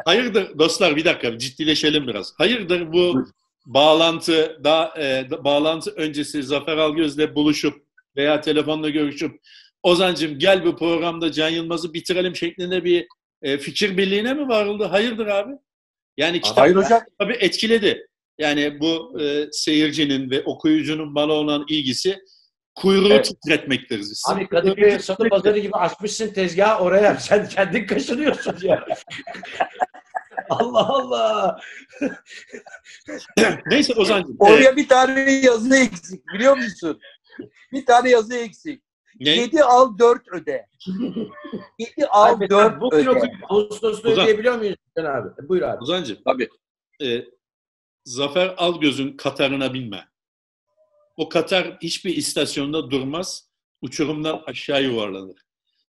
[0.04, 2.32] Hayırdır dostlar bir dakika ciddileşelim biraz.
[2.38, 3.26] Hayırdır bu
[3.66, 7.74] bağlantı da e, bağlantı öncesi Zafer Algöz'le buluşup
[8.16, 9.40] veya telefonla görüşüp
[9.82, 13.06] Ozancım gel bu programda Can Yılmaz'ı bitirelim şeklinde bir
[13.42, 14.84] e, fikir birliğine mi varıldı?
[14.84, 15.52] Hayırdır abi?
[16.16, 17.00] Yani kitap Hayır hocam.
[17.18, 18.06] tabii etkiledi.
[18.38, 22.18] Yani bu e, seyircinin ve okuyucunun bana olan ilgisi
[22.74, 23.24] kuyruğu Evet.
[23.24, 24.02] titretmektir.
[24.02, 27.16] Siz- Abi Kadıköy Salı Pazarı gibi açmışsın tezgahı oraya.
[27.20, 28.86] Sen kendin kaşınıyorsun ya.
[30.50, 31.60] Allah Allah.
[33.66, 34.32] Neyse Ozancım.
[34.32, 37.00] e, Oraya bir tane yazı eksik biliyor musun?
[37.72, 38.82] Bir tane yazı eksik.
[39.20, 39.30] ne?
[39.30, 40.66] 7 al 4 öde.
[41.78, 43.32] 7 al Abi, 4 bugün öde.
[43.48, 44.24] Ağustos'ta Ozan.
[44.24, 45.28] ödeyebiliyor muyuz Can abi?
[45.44, 45.82] E, Buyur abi.
[45.82, 46.18] Ozancım.
[46.24, 46.48] Tabii.
[47.02, 47.24] e,
[48.04, 50.08] Zafer Algöz'ün Katar'ına binme.
[51.16, 53.50] O Katar hiçbir istasyonda durmaz.
[53.82, 55.36] Uçurumdan aşağı yuvarlanır.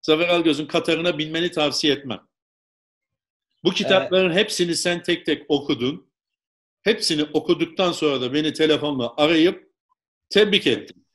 [0.02, 2.20] Zafer Algöz'ün Katar'ına binmeni tavsiye etmem.
[3.64, 6.14] Bu kitapların hepsini sen tek tek okudun.
[6.82, 9.72] Hepsini okuduktan sonra da beni telefonla arayıp
[10.30, 11.06] tebrik ettin.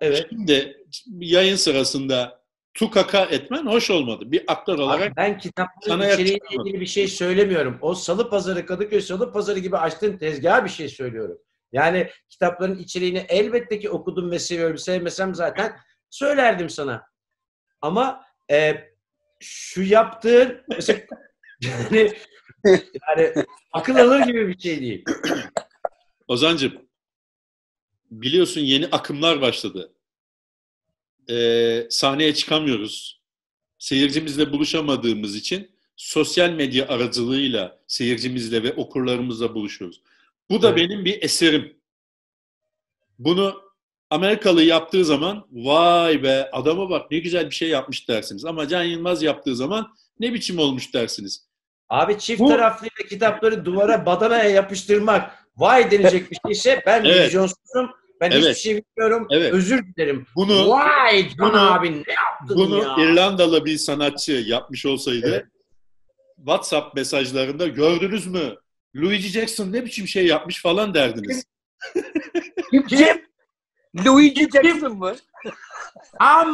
[0.00, 0.26] Evet.
[0.30, 4.32] Şimdi yayın sırasında tukaka etmen hoş olmadı.
[4.32, 7.78] Bir aktör olarak Abi ben kitapların içeriğiyle ilgili bir şey söylemiyorum.
[7.80, 11.38] O Salı Pazarı, Kadıköy Salı Pazarı gibi açtığın tezgaha bir şey söylüyorum.
[11.72, 14.78] Yani kitapların içeriğini elbette ki okudum ve seviyorum.
[14.78, 15.76] Sevmesem zaten
[16.10, 17.02] söylerdim sana.
[17.80, 18.74] Ama e,
[19.40, 21.00] şu yaptığın mesela
[21.60, 22.12] yani,
[23.08, 23.32] yani
[23.72, 25.04] akıl alır gibi bir şey değil.
[26.28, 26.72] Ozancım,
[28.10, 29.92] biliyorsun yeni akımlar başladı.
[31.30, 33.20] Ee, sahneye çıkamıyoruz.
[33.78, 40.02] Seyircimizle buluşamadığımız için sosyal medya aracılığıyla seyircimizle ve okurlarımızla buluşuyoruz.
[40.50, 40.78] Bu da Evet.
[40.78, 41.76] benim bir eserim.
[43.18, 43.62] Bunu
[44.10, 48.44] Amerikalı yaptığı zaman vay be adama bak ne güzel bir şey yapmış dersiniz.
[48.44, 51.45] Ama Can Yılmaz yaptığı zaman ne biçim olmuş dersiniz.
[51.88, 57.26] Abi çift Bu- taraflıyla kitapları duvara badanaya yapıştırmak vay denecek bir şeyse ben Evet.
[57.26, 57.90] vizyonsuzum.
[58.20, 58.42] Ben Evet.
[58.44, 59.26] hiçbir şey bilmiyorum.
[59.30, 59.52] Evet.
[59.52, 60.26] Özür dilerim.
[60.36, 62.96] Bunu Vay bunu- abi ne yaptın Bunu ya?
[62.98, 65.44] İrlandalı bir sanatçı yapmış olsaydı Evet.
[66.36, 68.56] WhatsApp mesajlarında gördünüz mü?
[68.96, 71.44] Luigi Jackson ne biçim şey yapmış falan derdiniz.
[72.88, 73.22] Kim?
[74.06, 75.14] Luigi Jackson mı?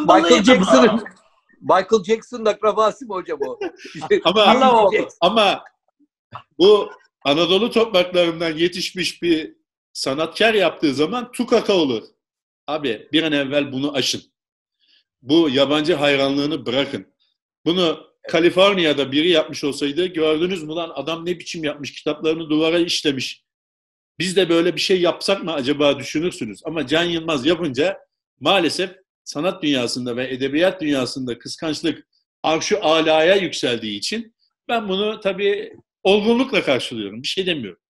[0.07, 1.05] Michael Jackson'ın
[1.63, 3.59] Michael Jackson'ın akrabası mı hocam o?
[4.25, 5.65] Ama ama
[6.59, 6.91] bu
[7.25, 9.57] Anadolu topraklarından yetişmiş bir
[9.93, 12.03] sanatkar yaptığı zaman tukaka olur.
[12.67, 14.23] Abi bir an evvel bunu aşın.
[15.23, 17.07] Bu yabancı hayranlığını bırakın.
[17.67, 23.45] Bunu Kaliforniya'da biri yapmış olsaydı gördünüz mü lan adam ne biçim yapmış kitaplarını duvara işlemiş.
[24.19, 26.61] Biz de böyle bir şey yapsak mı acaba düşünürsünüz.
[26.65, 27.99] Ama Can Yılmaz yapınca
[28.41, 28.91] maalesef
[29.25, 32.07] sanat dünyasında ve edebiyat dünyasında kıskançlık
[32.43, 34.35] arşu alaya yükseldiği için
[34.69, 37.23] ben bunu tabii olgunlukla karşılıyorum.
[37.23, 37.81] Bir şey demiyorum.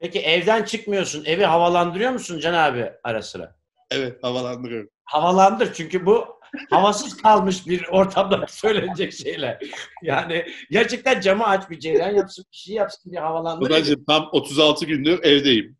[0.00, 1.24] Peki evden çıkmıyorsun.
[1.24, 3.56] Evi havalandırıyor musun Can abi ara sıra?
[3.90, 4.90] Evet havalandırıyorum.
[5.04, 6.36] Havalandır çünkü bu
[6.70, 9.58] havasız kalmış bir ortamda söylenecek şeyler.
[10.02, 13.68] Yani gerçekten camı aç bir ceylan yapsın, bir şey yapsın diye havalandır.
[13.68, 15.76] Pınar'cığım tam 36 gündür evdeyim.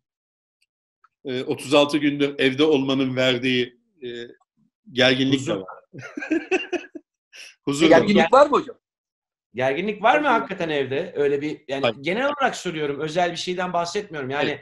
[1.25, 4.07] Ee, 36 gündür evde olmanın verdiği e,
[4.91, 5.61] gerginlik de Huzur.
[5.61, 5.83] var.
[7.65, 7.97] Huzur var.
[7.99, 8.77] Gerginlik var mı hocam?
[9.53, 11.13] Gerginlik var mı hakikaten evde?
[11.15, 11.95] Öyle bir yani Hayır.
[12.01, 12.99] genel olarak soruyorum.
[12.99, 14.29] Özel bir şeyden bahsetmiyorum.
[14.29, 14.61] Yani Hayır.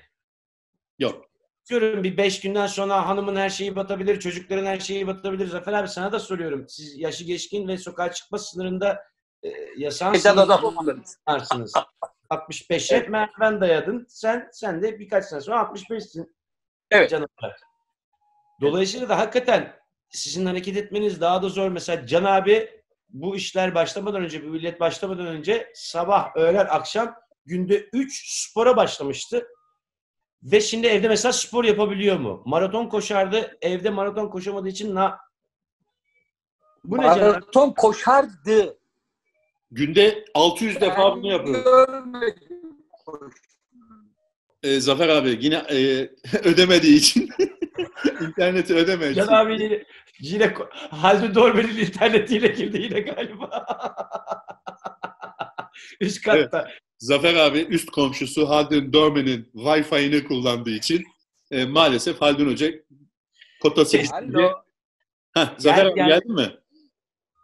[0.99, 1.25] Yok.
[1.69, 5.47] diyorum bir beş günden sonra hanımın her şeyi batabilir, çocukların her şeyi batabilir.
[5.47, 6.65] Zafer abi sana da soruyorum.
[6.69, 9.03] Siz yaşı geçkin ve sokağa çıkma sınırında
[9.43, 9.49] e,
[11.27, 11.73] varsınız.
[12.29, 14.05] 65'e merdiven dayadın.
[14.09, 16.35] Sen sen de birkaç sene sonra 65'sin.
[16.91, 17.09] Evet.
[17.09, 17.27] Canım.
[18.61, 19.84] Dolayısıyla da hakikaten
[20.15, 21.69] sizin hareket etmeniz daha da zor.
[21.69, 22.69] Mesela Can abi
[23.09, 29.47] bu işler başlamadan önce, bu millet başlamadan önce sabah, öğlen, akşam günde 3 spora başlamıştı.
[30.43, 32.43] Ve şimdi evde mesela spor yapabiliyor mu?
[32.45, 33.57] Maraton koşardı.
[33.61, 35.19] Evde maraton koşamadığı için na...
[36.83, 37.05] Bu ne?
[37.05, 38.77] Maraton koşardı.
[39.71, 41.63] Günde 600 defa bunu.
[41.63, 42.43] Görmedim.
[44.63, 46.09] Ee, Zafer abi yine e,
[46.43, 47.29] ödemediği için
[48.21, 49.85] interneti ödemediği için Can abi
[50.19, 50.53] yine,
[50.91, 53.65] Haldun Dormen'in internetiyle girdi yine galiba.
[56.01, 56.67] Üst katta.
[56.97, 61.03] Zafer abi üst komşusu Haldun Dorman'ın Wi-Fi'ini kullandığı için
[61.51, 62.71] e, maalesef Haldun Hoca
[63.61, 64.37] kotası Ses- bitince...
[64.37, 64.51] Alo.
[65.33, 66.07] Heh, Zafer Gel, abi gel.
[66.07, 66.57] geldin mi?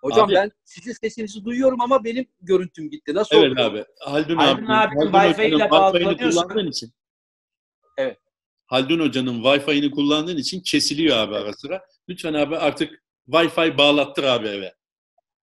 [0.02, 3.14] Hocam Abi- ben sizin sesinizi duyuyorum ama benim görüntüm gitti.
[3.14, 3.62] Nasıl Evet oldu?
[3.62, 3.86] abi.
[4.00, 6.30] Haldun, Haldun abi, Haldun Wi-Fi ile bağlanıyorsun.
[6.42, 6.92] kullandığın için.
[7.98, 8.18] Evet.
[8.66, 11.82] Haldun Hoca'nın Wi-Fi'ni kullandığın için kesiliyor abi ara sıra.
[12.12, 14.74] Lütfen abi artık Wi-Fi bağlattır abi eve.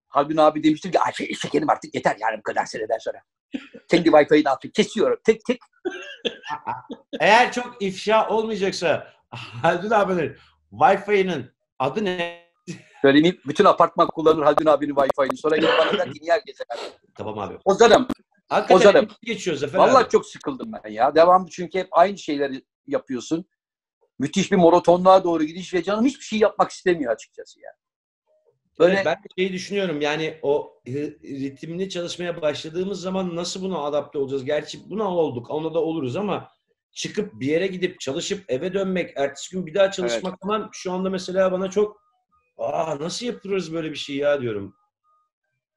[0.09, 3.23] Haldun abi demiştim ki Ay, şey, şekerim artık yeter yani bu kadar seneden sonra.
[3.89, 5.19] Kendi Wi-Fi'yi de artık kesiyorum.
[5.25, 5.59] Tek tek.
[7.21, 9.13] Eğer çok ifşa olmayacaksa
[9.63, 10.37] Haldun abinin
[10.73, 12.49] Wi-Fi'nin adı ne?
[13.03, 13.41] Söylemeyeyim.
[13.47, 15.37] Bütün apartman kullanır Haldun abinin Wi-Fi'ni.
[15.37, 16.65] Sonra gidip bana ki niye herkese?
[17.15, 17.59] Tamam abi.
[17.65, 18.09] Ozan'ım.
[18.49, 19.09] Hakikaten Ozan'ım.
[19.23, 20.11] geçiyor Zafer Vallahi abi.
[20.11, 21.15] çok sıkıldım ben ya.
[21.15, 23.45] Devamlı çünkü hep aynı şeyleri yapıyorsun.
[24.19, 27.71] Müthiş bir monotonluğa doğru gidiş ve canım hiçbir şey yapmak istemiyor açıkçası ya.
[28.79, 33.79] Böyle Evet, ben de şeyi düşünüyorum yani o ri- ritimli çalışmaya başladığımız zaman nasıl buna
[33.79, 34.45] adapte olacağız?
[34.45, 36.49] Gerçi buna olduk, ona da oluruz ama
[36.93, 41.11] çıkıp bir yere gidip çalışıp eve dönmek, ertesi gün bir daha çalışmak falan şu anda
[41.11, 42.03] mesela bana çok
[42.59, 44.77] aa nasıl yapıyoruz böyle bir şey ya diyorum.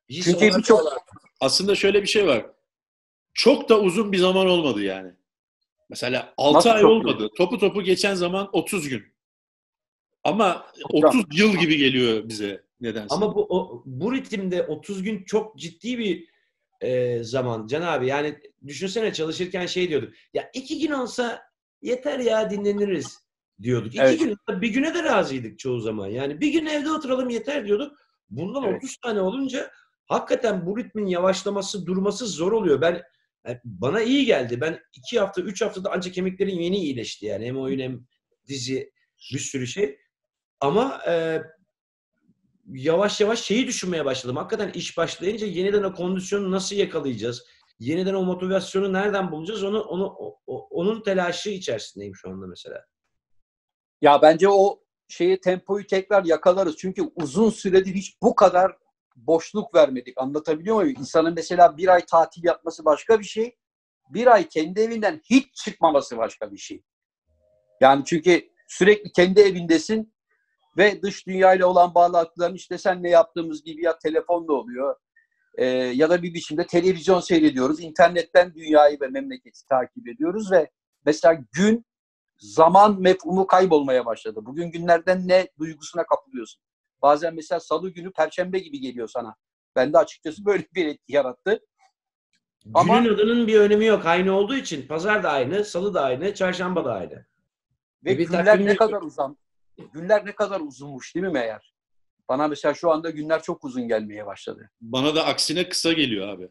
[0.10, 0.94] His Çünkü birçok
[1.40, 2.46] Aslında şöyle bir şey var.
[3.34, 5.16] Çok da uzun bir zaman olmadı yani.
[5.92, 7.30] Mesela 6 Nasıl ay çok olmadı.
[7.38, 9.04] Topu topu geçen zaman 30 gün.
[10.24, 13.16] Ama 30 yıl gibi geliyor bize nedense.
[13.16, 16.28] Ama bu o, bu ritimde 30 gün çok ciddi bir
[16.82, 18.08] e, zaman Can abi.
[18.08, 20.14] Yani düşünsene çalışırken şey diyorduk.
[20.34, 21.42] Ya iki gün olsa
[21.82, 23.20] yeter ya dinleniriz
[23.62, 23.88] diyorduk.
[23.96, 24.20] İki Evet.
[24.20, 26.08] gün olsa bir güne de razıydık çoğu zaman.
[26.08, 27.98] Yani bir gün evde oturalım yeter diyorduk.
[28.30, 28.84] Bundan Evet.
[28.84, 29.72] 30 tane olunca
[30.06, 32.82] hakikaten bu ritmin yavaşlaması, durması zor oluyor.
[32.82, 33.02] Ben
[33.48, 34.62] yani bana iyi geldi.
[34.62, 37.46] Ben iki hafta, üç haftada ancak kemiklerim yeni iyileşti yani.
[37.46, 38.08] Hem oyun hem
[38.48, 38.92] dizi
[39.34, 39.98] bir sürü şey.
[40.60, 41.42] Ama e,
[42.68, 44.36] yavaş yavaş şeyi düşünmeye başladım.
[44.36, 47.46] Hakikaten iş başlayınca yeniden o kondisyonu nasıl yakalayacağız?
[47.80, 49.64] Yeniden o motivasyonu nereden bulacağız?
[49.64, 50.16] Onu onu
[50.48, 52.86] o- onun telaşı içerisindeyim şu anda mesela.
[54.02, 56.78] ya bence o şeyi tempoyu tekrar yakalarız.
[56.78, 58.78] Çünkü uzun süredir hiç bu kadar
[59.16, 60.18] boşluk vermedik.
[60.18, 60.96] Anlatabiliyor muyum?
[61.00, 63.58] İnsanın mesela bir ay tatil yapması başka bir şey.
[64.10, 66.84] Bir ay kendi evinden hiç çıkmaması başka bir şey.
[67.82, 70.14] Yani çünkü sürekli kendi evindesin
[70.78, 74.96] ve dış dünyayla olan bağlantıların işte senle yaptığımız gibi ya telefonla oluyor
[75.56, 77.80] e, ya da bir biçimde televizyon seyrediyoruz.
[77.80, 80.70] İnternetten dünyayı ve memleketi takip ediyoruz ve
[81.06, 81.86] mesela gün
[82.38, 84.40] zaman mefhumu kaybolmaya başladı.
[84.46, 86.62] Bugün günlerden ne duygusuna kapılıyorsun.
[87.02, 89.36] Bazen mesela salı günü perşembe gibi geliyor sana.
[89.76, 91.60] Ben de açıkçası böyle bir etki yarattı.
[92.74, 94.06] Ama- Günün adının bir önemi yok.
[94.06, 97.26] Aynı olduğu için pazar da aynı, salı da aynı, çarşamba da aynı.
[98.06, 99.38] Ve Bir günler ne kadar uzun.
[99.94, 101.74] Günler ne kadar uzunmuş değil mi meğer?
[102.30, 104.70] Bana mesela şu anda günler çok uzun gelmeye başladı.
[104.82, 106.50] Bana da aksine kısa geliyor abi.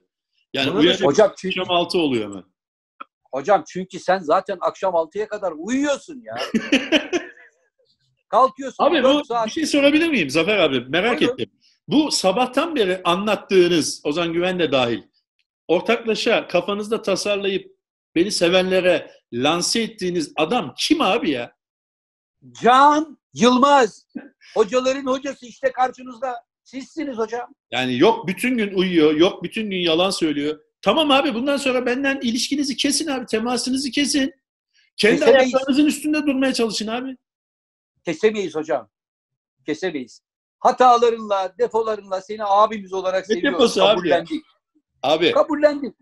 [0.54, 2.44] Yani uyanıp Hocam çünkü, akşam 6 oluyor hemen.
[3.32, 6.34] hocam çünkü sen zaten akşam 6'ya kadar uyuyorsun ya.
[8.30, 9.46] Kalkıyorsun Abi 4 bu saat.
[9.46, 10.80] bir şey sorabilir miyim Zafer abi?
[10.88, 11.34] Merak Buyurun.
[11.34, 11.50] ettim.
[11.88, 15.02] Bu sabahtan beri anlattığınız Ozan Güven de dahil
[15.68, 17.72] ortaklaşa kafanızda tasarlayıp
[18.14, 21.52] beni sevenlere lanse ettiğiniz adam kim abi ya?
[22.62, 24.06] Can Yılmaz.
[24.54, 26.34] Hocaların hocası işte karşınızda.
[26.64, 27.54] Sizsiniz hocam.
[27.70, 30.60] Yani yok bütün gün uyuyor, yok bütün gün yalan söylüyor.
[30.82, 34.34] Tamam abi bundan sonra benden ilişkinizi kesin abi, temasınızı kesin.
[34.96, 35.54] Kendi Kesemeyiz.
[35.54, 37.16] ayaklarınızın üstünde durmaya çalışın abi.
[38.04, 38.88] Kesemeyiz hocam.
[39.66, 40.22] Kesemeyiz.
[40.58, 43.58] Hatalarınla, defolarınla seni abimiz olarak Ne seviyoruz.
[43.58, 44.16] deposu abi ya?
[44.16, 44.44] Kabullendik.
[45.02, 45.94] Abi Kabullendik.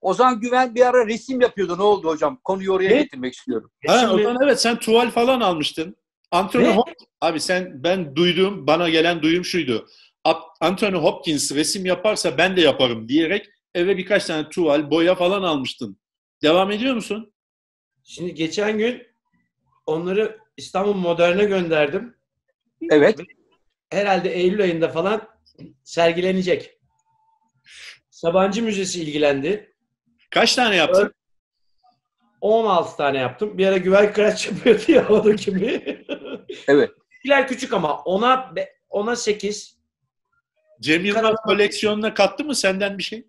[0.00, 1.78] Ozan Güven bir ara resim yapıyordu.
[1.78, 2.40] Ne oldu hocam?
[2.44, 3.02] Konuyu oraya Ne?
[3.02, 3.70] getirmek istiyorum.
[3.86, 5.96] ha, Şimdi- o zaman evet sen tuval falan almıştın.
[6.30, 6.64] Anthony?
[6.64, 9.86] Hop- abi sen ben duyduğum bana gelen duyum şuydu.
[10.60, 15.98] Anthony Hopkins resim yaparsa ben de yaparım diyerek eve birkaç tane tuval, boya falan almıştın.
[16.42, 17.32] Devam ediyor musun?
[18.04, 19.02] Şimdi geçen gün
[19.88, 22.16] onları İstanbul Modern'e gönderdim.
[22.90, 23.18] Evet.
[23.90, 25.28] Herhalde Eylül ayında falan
[25.84, 26.78] sergilenecek.
[28.10, 29.74] Sabancı Müzesi ilgilendi.
[30.30, 31.14] Kaç tane yaptın?
[32.40, 33.58] 16 tane yaptım.
[33.58, 36.04] Bir ara Güven Kıraç yapıyordu ya onun gibi.
[36.68, 36.90] Evet.
[37.10, 38.54] Bizimkiler küçük ama ona
[38.88, 39.78] ona 8.
[40.80, 43.28] Cem Yılmaz koleksiyonuna kattı mı senden bir şey?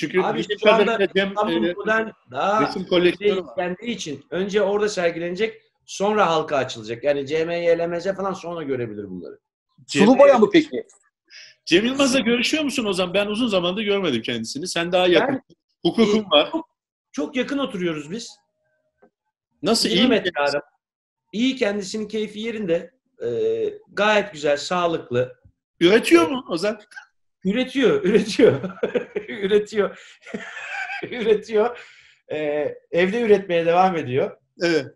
[0.00, 1.74] Çünkü Abi şu anda Cem İstanbul e,
[2.30, 3.48] daha resim şey koleksiyonu var.
[3.48, 7.04] istendiği için önce orada sergilenecek sonra halka açılacak.
[7.04, 9.38] Yani CMY, LMZ falan sonra görebilir bunları.
[9.86, 10.86] Cem, Sulu boya mı peki?
[11.64, 13.14] Cem Yılmaz'la görüşüyor musun o zaman?
[13.14, 14.68] Ben uzun zamandır görmedim kendisini.
[14.68, 15.34] Sen daha yakın.
[15.34, 16.52] Ben- Hukukun e, var.
[17.12, 18.30] Çok yakın oturuyoruz biz.
[19.62, 20.24] Nasıl iyi 20 mi?
[21.32, 22.94] İyi kendisinin keyfi yerinde.
[23.24, 25.40] Ee, gayet güzel, sağlıklı.
[25.80, 26.80] Üretiyor mu Ozan?
[27.44, 28.60] Üretiyor, üretiyor.
[29.28, 29.98] üretiyor.
[31.10, 31.78] üretiyor.
[32.32, 34.36] Ee, evde üretmeye devam ediyor.
[34.62, 34.86] Evet.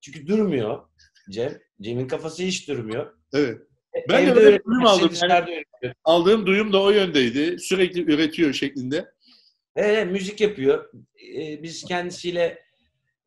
[0.00, 0.88] Çünkü durmuyor
[1.30, 1.58] Cem.
[1.80, 3.14] Cem'in kafası hiç durmuyor.
[3.34, 3.58] Evet.
[4.08, 5.62] Ben de Evde öyle üretmezse duyum aldım.
[6.04, 7.58] Aldığım duyum da o yöndeydi.
[7.58, 9.04] Sürekli üretiyor şeklinde.
[9.76, 10.90] Ee, müzik yapıyor.
[11.36, 12.62] Ee, biz kendisiyle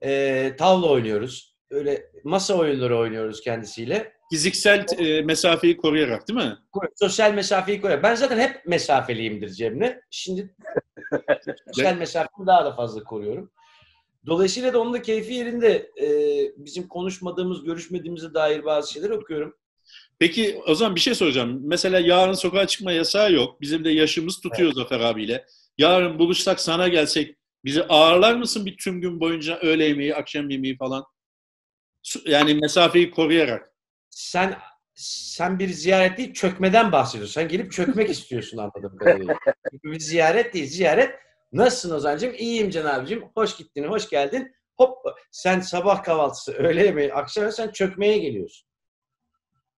[0.04, 1.58] e, tavla oynuyoruz.
[1.70, 4.14] Öyle masa oyunları oynuyoruz kendisiyle.
[4.32, 6.58] Fiziksel e, mesafeyi koruyarak değil mi?
[6.96, 8.04] Sosyal mesafeyi koruyor.
[8.04, 10.02] Ben zaten hep mesafeliyimdir Cem'le.
[10.10, 10.56] Şimdi
[11.68, 13.52] sosyal mesafeyi daha da fazla koruyorum.
[14.26, 15.92] Dolayısıyla da onun da keyfi yerinde.
[16.02, 19.56] Ee, bizim konuşmadığımız, görüşmediğimize dair bazı şeyler okuyorum.
[20.20, 21.62] Peki o zaman bir şey soracağım.
[21.64, 23.62] Mesela yarın sokağa çıkma yasağı yok.
[23.62, 25.46] Bizim de yaşımız tutuyor Zafer abiyle.
[25.78, 30.78] Yarın buluşsak sana gelsek bizi ağırlar mısın bir tüm gün boyunca öğle yemeği, akşam yemeği
[30.78, 31.04] falan?
[32.26, 33.71] Yani mesafeyi koruyarak.
[34.16, 34.58] Sen
[34.96, 37.34] sen bir ziyaret değil, çökmeden bahsediyorsun.
[37.34, 39.36] Sen gelip çökmek istiyorsun anladığım kadarıyla.
[39.72, 41.16] Çünkü bir ziyaret değil, ziyaret.
[41.54, 42.34] Nasılsın Ozan'cığım?
[42.38, 43.24] İyiyim Can abicim.
[43.36, 44.52] Hoş gittin, hoş geldin.
[44.78, 44.98] Hop,
[45.32, 48.68] sen sabah kahvaltısı, öğle yemeği, akşam sen çökmeye geliyorsun.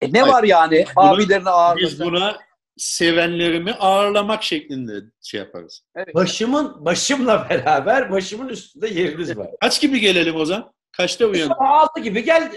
[0.02, 0.34] E ne Hayır.
[0.34, 0.86] var yani?
[0.96, 2.06] Buna- Abilerini Biz ağırlasın.
[2.06, 2.38] buna
[2.78, 5.86] sevenlerimi ağırlamak şeklinde şey yaparız.
[6.14, 9.48] Başımın, başımla beraber başımın üstünde yeriniz var.
[9.62, 10.74] Kaç gibi gelelim Ozan?
[10.98, 11.50] Kaçta uyanın?
[11.54, 12.52] Sabah 6 gibi gel.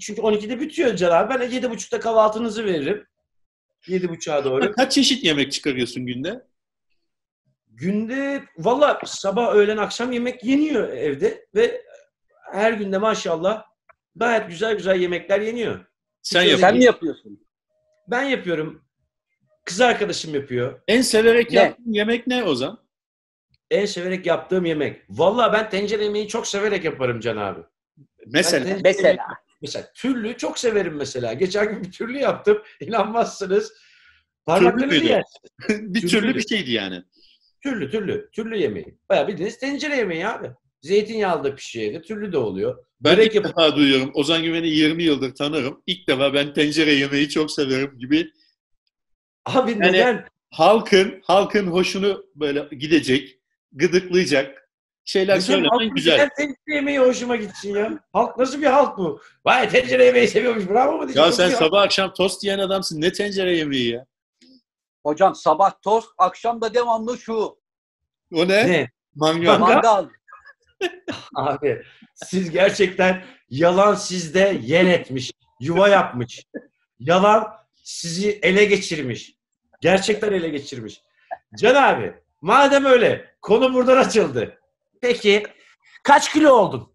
[0.00, 1.34] Çünkü 12'de bitiyor Can abi.
[1.34, 3.06] Ben 7.30'da kahvaltınızı veririm.
[3.82, 4.72] 7.30'a doğru.
[4.72, 6.46] Kaç çeşit yemek çıkarıyorsun günde?
[7.68, 11.82] Günde valla sabah, öğlen, akşam yemek yeniyor evde ve
[12.52, 13.64] her günde maşallah
[14.16, 15.84] gayet güzel güzel yemekler yeniyor.
[16.22, 16.60] Sen Sen yap.
[16.60, 17.46] Sen mi yapıyorsun?
[18.08, 18.84] Ben yapıyorum.
[19.64, 20.80] Kız arkadaşım yapıyor.
[20.88, 21.58] En severek Ne?
[21.58, 22.86] yaptığın yemek ne Ozan?
[23.70, 25.02] En severek yaptığım yemek.
[25.10, 27.60] Valla ben tencere yemeği çok severek yaparım Can abi.
[28.26, 28.78] Mesela.
[28.84, 29.26] Mesela.
[29.62, 31.32] mesela türlü çok severim mesela.
[31.32, 32.62] Geçen gün bir türlü yaptım.
[32.80, 33.72] İnanmazsınız.
[34.44, 35.12] Parmaklarınızı müydü?
[35.12, 35.94] yersiniz.
[35.94, 37.02] bir Türlü türlü bir şeydi yani.
[37.62, 38.30] Türlü türlü.
[38.32, 38.98] Türlü yemeği.
[39.08, 40.50] Bayağı bildiğiniz tencere yemeği abi.
[40.82, 42.02] Zeytinyağlı evde.
[42.02, 42.84] Türlü de oluyor.
[43.00, 44.10] Ben Börek ilk yap- defa duyuyorum.
[44.14, 45.82] Ozan Güven'i 20 yıldır tanırım.
[45.86, 48.30] İlk defa ben tencere yemeği çok severim gibi.
[49.44, 50.24] Abi neden?
[50.50, 53.38] Halkın halkın hoşunu böyle gidecek,
[53.72, 54.65] gıdıklayacak
[55.06, 56.14] şeyler Bizim söylemen güzel.
[56.14, 57.98] neden tencere yemeği hoşuma gitsin ya.
[58.12, 59.20] Halk nasıl bir halk bu?
[59.44, 61.26] Vay tencere yemeği seviyormuş bravo mu diyeceğim.
[61.26, 61.62] Ya sen bir halk?
[61.64, 63.00] sabah akşam tost yiyen adamsın.
[63.00, 64.06] Ne tencere yemeği ya?
[65.02, 67.58] Hocam sabah tost, akşam da devamlı şu.
[68.34, 68.68] O ne?
[68.68, 68.90] Ne?
[69.14, 69.58] Mangal.
[69.58, 69.74] Mangal.
[69.82, 70.08] Mangal.
[71.34, 71.82] Abi
[72.14, 75.32] siz gerçekten yalan sizde yen etmiş.
[75.60, 76.44] Yuva yapmış.
[76.98, 79.34] Yalan sizi ele geçirmiş.
[79.80, 81.02] Gerçekten ele geçirmiş.
[81.60, 84.58] Can abi Madem öyle konu buradan açıldı.
[85.02, 85.42] Peki
[86.02, 86.92] kaç kilo oldun?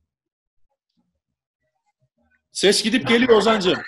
[2.52, 3.80] Ses gidip geliyor Ozancığım.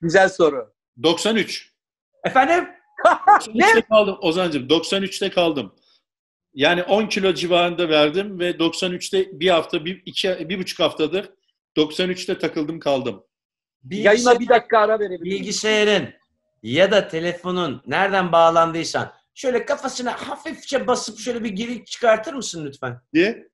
[0.00, 0.74] Güzel soru.
[1.02, 1.72] 93.
[2.24, 2.68] Efendim?
[3.04, 4.68] 93'te kaldım Ozancığım.
[4.68, 5.74] 93'te kaldım.
[6.54, 11.30] Yani 10 kilo civarında verdim ve 93'te bir hafta, bir, iki, bir buçuk haftadır
[11.76, 13.24] 93'te takıldım kaldım.
[13.90, 15.40] Yayına bir dakika ara verebilir miyim?
[15.40, 16.08] bilgisayarın
[16.62, 23.00] ya da telefonun nereden bağlandıysan şöyle kafasına hafifçe basıp şöyle bir geri çıkartır mısın lütfen?
[23.14, 23.48] Diye.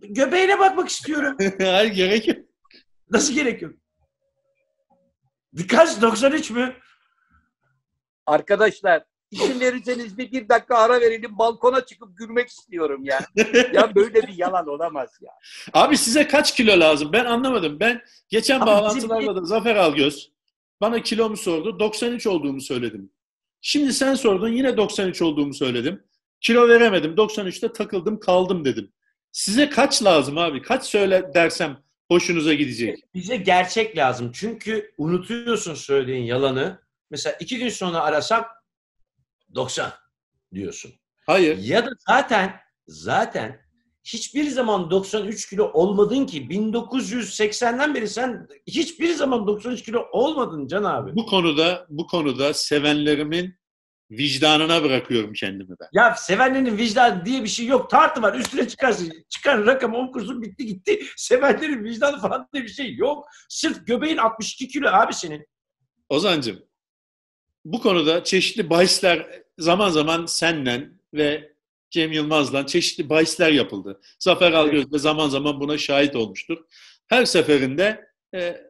[0.00, 1.36] Göbeğine bakmak istiyorum.
[1.58, 2.36] Hayır gerek yok.
[3.10, 3.74] Nasıl gerekiyor?
[5.52, 6.74] Birkaç 93 mü?
[8.26, 11.38] Arkadaşlar izin verirseniz bir, bir dakika ara verelim.
[11.38, 13.20] Balkona çıkıp gülmek istiyorum ya.
[13.72, 15.32] ya böyle bir yalan olamaz ya.
[15.72, 17.12] Abi size kaç kilo lazım?
[17.12, 17.80] Ben anlamadım.
[17.80, 20.32] Ben geçen Abi bağlantılarda da Zafer Algöz
[20.80, 21.80] bana kilomu sordu.
[21.80, 23.12] 93 olduğumu söyledim.
[23.60, 26.04] Şimdi sen sordun yine 93 olduğumu söyledim.
[26.40, 27.14] Kilo veremedim.
[27.14, 28.92] 93'te takıldım kaldım dedim.
[29.32, 30.62] Size kaç lazım abi?
[30.62, 32.98] Kaç söyle dersem hoşunuza gidecek.
[33.14, 34.32] Bize gerçek lazım.
[34.34, 36.80] Çünkü unutuyorsun söylediğin yalanı.
[37.10, 38.46] Mesela iki gün sonra arasam
[39.54, 39.92] 90
[40.54, 40.92] diyorsun.
[41.26, 41.58] Hayır.
[41.58, 43.67] Ya da zaten zaten
[44.04, 50.84] hiçbir zaman 93 kilo olmadın ki 1980'den beri sen hiçbir zaman 93 kilo olmadın Can
[50.84, 51.16] abi.
[51.16, 53.54] Bu konuda bu konuda sevenlerimin
[54.10, 55.88] vicdanına bırakıyorum kendimi ben.
[55.92, 57.90] Ya sevenlerin vicdanı diye bir şey yok.
[57.90, 58.34] Tartı var.
[58.34, 59.12] Üstüne çıkarsın.
[59.28, 61.00] Çıkar rakam okursun bitti gitti.
[61.16, 63.26] Sevenlerin vicdanı falan diye bir şey yok.
[63.48, 65.46] Sırf göbeğin 62 kilo abi senin.
[66.08, 66.58] Ozancım,
[67.64, 69.26] bu konuda çeşitli bahisler
[69.58, 71.52] zaman zaman senle ve
[71.90, 74.00] Cem Yılmaz'la çeşitli bahisler yapıldı.
[74.18, 76.58] Zafer Algöz de zaman zaman buna şahit olmuştur.
[77.06, 78.60] Her seferinde e,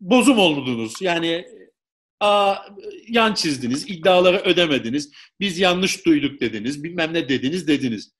[0.00, 1.02] bozum oldunuz.
[1.02, 1.46] Yani
[2.20, 2.56] a,
[3.08, 8.12] yan çizdiniz, iddiaları ödemediniz, biz yanlış duyduk dediniz, bilmem ne dediniz dediniz.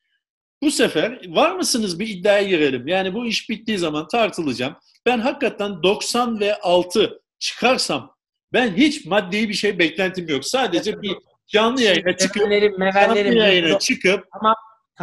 [0.63, 2.89] Bu sefer var mısınız bir iddiaya girelim.
[2.89, 4.77] Yani bu iş bittiği zaman tartılacağım.
[5.07, 8.17] Ben hakikaten 90 ve 6 çıkarsam
[8.53, 10.45] ben hiç maddi bir şey beklentim yok.
[10.45, 11.17] Sadece bir
[11.47, 14.55] canlı yayına çıkıp Sevenlerin, canlı mevenlerin yayına çıkıp Tamam.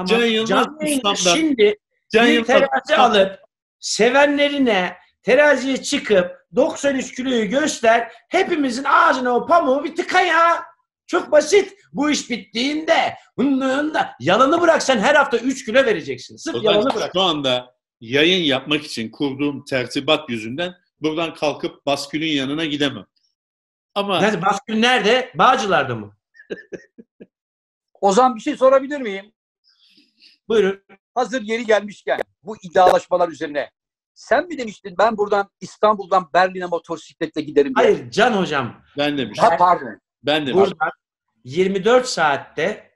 [0.08, 0.68] Can Yılmaz
[1.00, 1.76] Canlı Şimdi
[2.12, 3.40] Can bir terazi alıp
[3.80, 8.12] sevenlerine teraziye çıkıp 93 kiloyu göster.
[8.30, 10.64] Hepimizin ağzına o pamuğu bir tıka ya.
[11.08, 11.74] Çok basit.
[11.94, 16.36] Bu iş bittiğinde hındığında yalanı bıraksan her hafta 3 kilo vereceksin.
[16.36, 17.12] Sırf O zaman yalanı bırak.
[17.14, 23.06] şu anda yayın yapmak için kurduğum tertibat yüzünden buradan kalkıp baskülün yanına gidemem.
[23.96, 24.42] Ama Nerede?
[24.42, 25.32] Baskül nerede?
[25.36, 26.18] Bağcılar'da mı?
[28.02, 29.34] Ozan bir şey sorabilir miyim?
[30.48, 30.84] Buyurun.
[31.16, 33.72] Hazır yeri gelmişken bu iddialaşmalar üzerine.
[34.14, 37.86] Sen mi demiştin ben buradan İstanbul'dan Berlin'e motosikletle giderim diye?
[37.86, 38.82] Hayır Can hocam.
[38.98, 39.50] ben demiştim.
[39.50, 40.00] Ha, pardon.
[40.24, 40.78] Ben demiştim.
[40.80, 40.92] Buradan
[41.44, 42.94] 24 saatte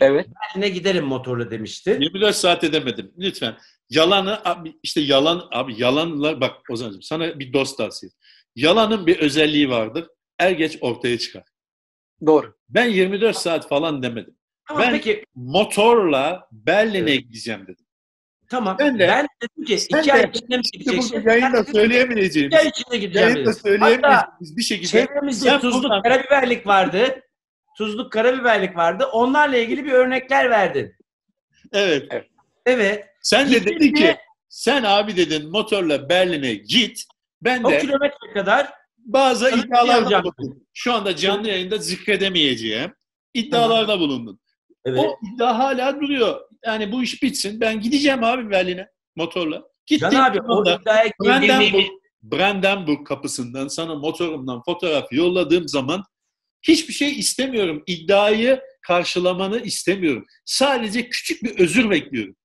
[0.00, 0.26] Evet.
[0.54, 1.98] Berlin'e giderim motorla demişti.
[2.00, 3.12] 24 saat edemedim.
[3.18, 3.56] Lütfen.
[3.90, 8.12] Yalanı abi işte yalan abi yalanlar bak Ozan'cığım sana bir dost tavsiye.
[8.56, 10.08] Yalanın bir özelliği vardır.
[10.38, 11.44] Er geç ortaya çıkar.
[12.26, 12.54] Doğru.
[12.68, 14.36] Ben 24 saat falan demedim.
[14.68, 17.86] Tamam Ben- peki Motorla Berlin'e gideceğim dedim.
[18.48, 18.76] tamam.
[18.78, 21.22] Ben de- ben dedim ki sen iki ay içinde mi İşte gideceksin?
[21.28, 26.66] yayında söyleyemeyeceğimiz, İki ay içinde gideceğim yayında söyleyemeyeceğimiz bir şekilde Çevremizde Sen tuzluk buradan- karabiberlik
[26.66, 27.20] vardı.
[27.78, 29.04] Tuzluk karabiberlik vardı.
[29.12, 30.94] Onlarla ilgili bir örnekler verdin.
[31.72, 32.12] evet.
[32.66, 33.06] Evet.
[33.22, 34.16] Sen de dedin ki
[34.48, 37.04] sen abi dedin motorla Berlin'e git.
[37.42, 38.72] Ben O de kilometre kadar
[39.04, 40.24] bazı Sana şey iddialarda alacağım.
[40.38, 40.62] bulundum.
[40.74, 42.92] Şu anda canlı yayında zikredemeyeceğim
[43.34, 44.40] iddialarda bulundun.
[44.84, 45.00] evet.
[45.00, 46.40] O iddia hala duruyor.
[46.66, 47.60] Yani bu iş bitsin.
[47.60, 49.62] Ben gideceğim abi Berlin'e motorla.
[49.86, 50.08] Gittim.
[50.12, 51.86] Can abi o iddiaya Brandenburg,
[52.22, 56.04] Brandenburg kapısından sana motorumdan fotoğraf yolladığım zaman
[56.62, 57.82] hiçbir şey istemiyorum.
[57.86, 60.26] İddiayı karşılamanı istemiyorum.
[60.44, 62.36] Sadece küçük bir özür bekliyorum.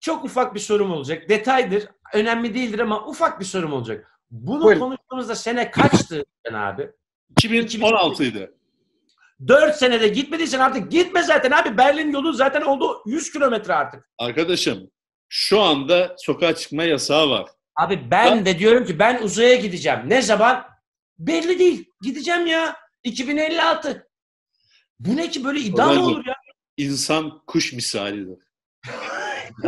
[0.00, 1.28] çok ufak bir sorum olacak.
[1.28, 1.88] Detaydır.
[2.14, 4.19] Önemli değildir ama ufak bir sorum olacak.
[4.30, 4.80] Bunu Buyurun.
[4.80, 6.90] konuştuğumuzda sene kaçtı Can abi?
[7.40, 8.50] 2016 idi.
[9.48, 11.78] 4 senede gitmediysen artık gitme zaten abi.
[11.78, 14.08] Berlin yolu zaten oldu 100 kilometre artık.
[14.18, 14.90] Arkadaşım
[15.28, 17.46] şu anda sokağa çıkma yasağı var.
[17.76, 20.00] Abi ben de diyorum ki ben uzaya gideceğim.
[20.06, 20.64] Ne zaman?
[21.18, 21.84] Belli değil.
[22.02, 22.76] Gideceğim ya.
[23.04, 24.08] 2056.
[24.98, 26.36] Bu ne ki böyle iddia mı olur ya?
[26.76, 28.38] İnsan kuş misalidir.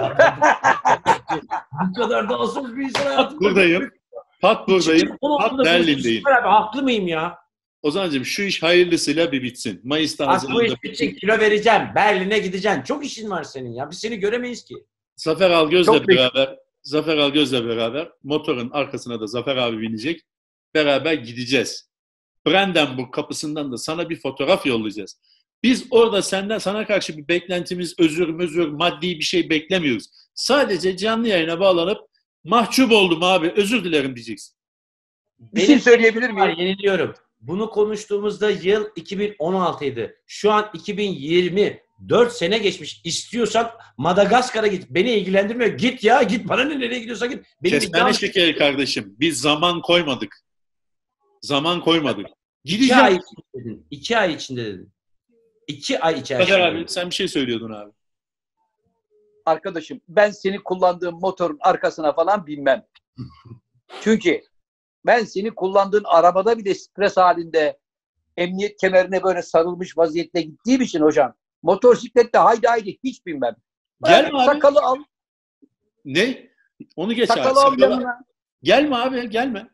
[1.88, 3.40] Bu kadar da asıl bir insan hayatımda.
[3.40, 3.90] Buradayım.
[4.42, 5.08] Pat buradayım.
[5.08, 6.22] 2016'da Pat Berlin'deyim.
[6.26, 7.38] Abi haklı mıyım ya?
[7.82, 9.80] Ozancığım şu iş hayırlısıyla bir bitsin.
[9.84, 11.14] Mayıs'ta Haziran'da iş bitsin.
[11.14, 11.82] Kilo vereceğim.
[11.94, 12.82] Berlin'e gideceksin.
[12.82, 13.90] Çok işin var senin ya.
[13.90, 14.74] Biz seni göremeyiz ki.
[15.16, 20.20] Zafer Algöz'le Çok beraber Zafer Algöz'le beraber motorun arkasına da Zafer abi binecek.
[20.74, 21.90] Beraber gideceğiz.
[22.46, 25.20] Brandenburg kapısından da sana bir fotoğraf yollayacağız.
[25.62, 30.06] Biz orada senden sana karşı bir beklentimiz, özür mözür, maddi bir şey beklemiyoruz.
[30.34, 32.11] Sadece canlı yayına bağlanıp
[32.44, 34.54] mahcup oldum abi, özür dilerim diyeceksin.
[35.38, 36.58] Bir şey söyleyebilir Var, miyim?
[36.68, 37.14] yeniliyorum.
[37.40, 40.16] Bunu konuştuğumuzda yıl 2016 idi.
[40.26, 41.80] Şu an 2020.
[42.08, 43.00] 4 sene geçmiş.
[43.04, 44.90] İstiyorsan Madagaskar'a git.
[44.90, 45.70] Beni ilgilendirmiyor.
[45.70, 46.48] Git ya git.
[46.48, 47.44] Bana ne nereye gidiyorsan git.
[47.62, 49.16] Benim Kestane iddiam- şekeri kardeşim.
[49.20, 50.36] Biz zaman koymadık.
[51.42, 52.26] Zaman koymadık.
[52.64, 53.04] İki Gideceğim.
[53.04, 53.86] ay içinde dedin.
[53.90, 54.92] İki ay içinde dedin.
[55.68, 56.56] İki ay içerisinde.
[56.56, 57.90] Kader abi sen bir şey söylüyordun abi.
[59.46, 62.86] Arkadaşım ben seni kullandığım motorun arkasına falan binmem.
[64.00, 64.40] Çünkü
[65.06, 67.78] ben seni kullandığın arabada bile stres halinde
[68.36, 73.56] emniyet kemerine böyle sarılmış vaziyette gittiğim için hocam motosiklette haydi haydi hiç binmem.
[74.04, 74.44] Gelme abi.
[74.46, 74.96] Sakalı al,
[76.04, 76.48] Ne?
[76.96, 77.38] Onu geç abi.
[77.38, 78.24] sakalı al Sakalı- yanına.
[78.62, 79.68] Gelme abi gelme.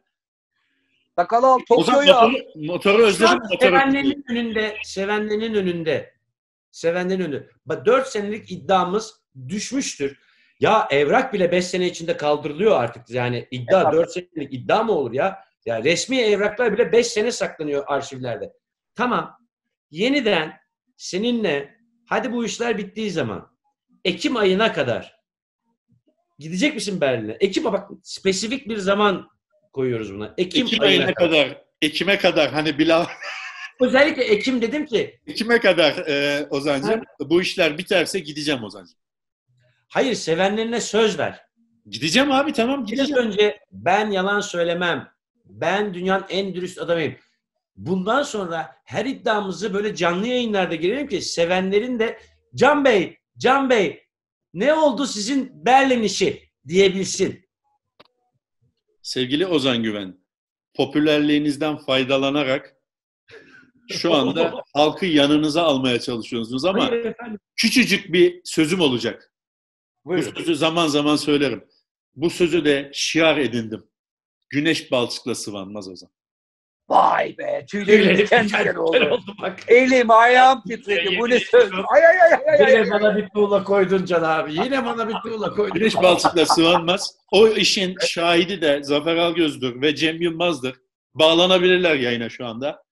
[1.16, 2.30] Sakalı al, O zaman Tokyo'yu al.
[2.30, 3.38] motoru, motoru özledim.
[3.38, 3.58] Motoru.
[3.60, 6.14] sevenlerin önünde, sevenlerin önünde,
[6.70, 7.48] sevenlerin önünde.
[7.66, 10.18] Bak 4 senelik iddiamız düşmüştür.
[10.60, 13.10] Ya evrak bile 5 sene içinde kaldırılıyor artık.
[13.10, 13.92] Yani iddia Evet.
[13.92, 15.38] 4 senelik iddia mı olur ya?
[15.66, 18.52] Ya resmi evraklar bile 5 sene saklanıyor arşivlerde.
[18.94, 19.38] Tamam.
[19.90, 20.52] Yeniden
[20.96, 21.74] seninle
[22.06, 23.50] hadi bu işler bittiği zaman
[24.04, 25.18] Ekim ayına kadar
[26.38, 27.36] gidecek misin Berlin'e?
[27.40, 29.28] Ekim bak spesifik bir zaman
[29.72, 30.34] koyuyoruz buna.
[30.38, 31.48] Ekim, Ekim ayına ayına kadar.
[31.48, 31.62] kadar.
[31.82, 33.06] Ekim'e kadar hani Bilal
[33.80, 38.98] Özellikle Ekim dedim ki Ekim'e kadar e, Ozancığım bu işler biterse gideceğim Ozancığım.
[39.88, 41.40] Hayır sevenlerine söz ver.
[41.86, 43.22] Gideceğim abi tamam Biraz gideceğim.
[43.30, 45.08] önce ben yalan söylemem.
[45.44, 47.14] Ben dünyanın en dürüst adamıyım.
[47.76, 52.18] Bundan sonra her iddiamızı böyle canlı yayınlarda girelim ki sevenlerin de
[52.54, 54.02] Can Bey, Can Bey
[54.54, 57.48] ne oldu sizin Berlin işi diyebilsin.
[59.02, 60.18] Sevgili Ozan Güven,
[60.74, 62.74] popülerliğinizden faydalanarak
[63.90, 66.90] şu anda halkı yanınıza almaya çalışıyorsunuz ama
[67.56, 69.32] küçücük bir sözüm olacak.
[70.08, 70.34] Bu Buyurun.
[70.34, 71.64] sözü zaman zaman söylerim.
[72.16, 73.86] Bu sözü de şiar edindim.
[74.50, 76.10] Güneş balçıkla sıvanmaz Ozan.
[76.88, 79.08] Vay be tüylerim diken diken oldu.
[79.10, 79.60] oldu bak.
[79.68, 81.18] Elim ayağım titredi.
[81.18, 81.70] Bu ne söz?
[81.72, 82.72] Ay ay ay ay ay.
[82.72, 84.52] Yine bana bir tuğla koydun Can abi.
[84.52, 85.74] Yine bana bir tuğla koydun.
[85.74, 87.16] Güneş balçıkla sıvanmaz.
[87.32, 90.76] O işin şahidi de Zafer Algöz'dür ve Cem Yılmaz'dır.
[91.14, 92.82] Bağlanabilirler yayına şu anda.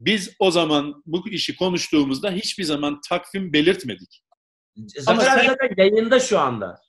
[0.00, 4.23] Biz o zaman bu işi konuştuğumuzda hiçbir zaman takvim belirtmedik.
[4.76, 6.80] Zafer Ama abi zaten yayında şu anda.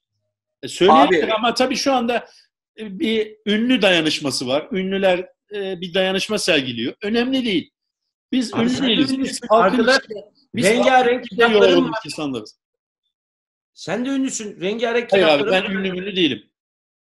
[0.64, 2.28] E, Söyleyebilir ama tabii şu anda
[2.80, 4.68] e, bir ünlü dayanışması var.
[4.72, 5.20] Ünlüler
[5.56, 6.94] e, bir dayanışma sergiliyor.
[7.02, 7.72] Önemli değil.
[8.32, 9.20] Biz Abi ünlü değiliz.
[9.20, 9.90] Biz halkın
[10.56, 12.02] biz rengarenk yoğrulmuş var.
[12.06, 12.60] insanlarız.
[13.74, 14.62] Sen de ünlüsün.
[14.62, 16.50] Rengarenk Hayır abi ben ünlü ünlü değilim.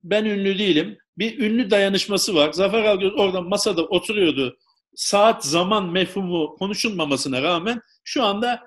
[0.02, 0.98] Ben ünlü değilim.
[1.18, 2.52] Bir ünlü dayanışması var.
[2.52, 4.58] Zafer Algöz orada masada oturuyordu.
[4.94, 8.62] Saat zaman mefhumu konuşulmamasına rağmen şu anda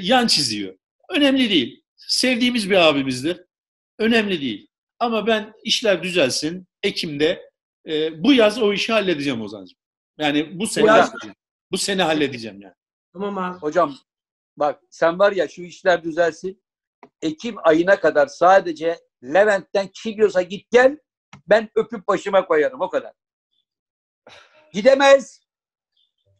[0.00, 0.74] yan çiziyor.
[1.16, 1.82] Önemli değil.
[1.96, 3.44] Sevdiğimiz bir abimizdir.
[3.98, 4.68] Önemli değil.
[4.98, 6.66] Ama ben işler düzelsin.
[6.82, 7.50] Ekim'de
[7.88, 9.78] e, bu yaz o işi halledeceğim Ozan'cığım.
[10.18, 11.36] Yani bu sene yaz- halledeceğim.
[11.72, 12.74] Bu sene halledeceğim yani.
[13.12, 13.58] Tamam abi.
[13.58, 13.96] Hocam
[14.56, 16.62] bak sen var ya şu işler düzelsin.
[17.22, 20.98] Ekim ayına kadar sadece Levent'ten Kilyos'a git gel.
[21.46, 23.12] Ben öpüp başıma koyarım o kadar.
[24.72, 25.40] Gidemez.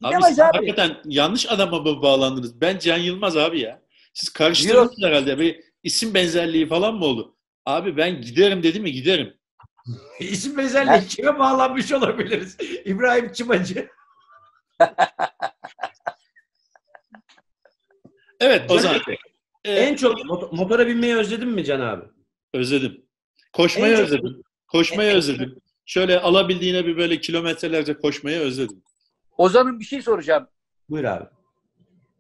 [0.03, 0.57] Abi Gidemez siz abi.
[0.57, 2.61] hakikaten yanlış adama mı bağlandınız?
[2.61, 3.82] Ben Can Yılmaz abi ya.
[4.15, 5.39] Siz karıştırdınız herhalde.
[5.39, 7.37] Bir isim benzerliği falan mı oldu?
[7.67, 9.35] Abi ben giderim dedi mi giderim.
[10.21, 12.57] İsim benzerliği kime bağlanmış olabiliriz?
[12.85, 13.89] İbrahim Çımacı.
[18.41, 18.97] Evet Ozan.
[19.65, 22.05] e, En çok mot- motora binmeyi özledin mi Can abi?
[22.55, 23.07] özledim.
[23.53, 24.43] Koşmayı En çok- özledim.
[24.69, 25.59] Koşmayı En- özledim.
[25.87, 28.83] Şöyle alabildiğine bir böyle kilometrelerce koşmayı özledim.
[29.39, 30.49] Ozan'ın bir şey soracağım.
[30.89, 31.25] Buyur abi.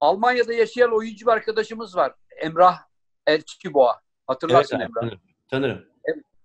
[0.02, 2.14] Almanya'da yaşayan oyuncu bir arkadaşımız var.
[2.40, 2.78] Emrah
[3.26, 4.00] Elçiboğa.
[4.26, 5.00] Hatırlarsın abi, Emrah.
[5.00, 5.20] tanırım.
[5.50, 5.84] Tanırım.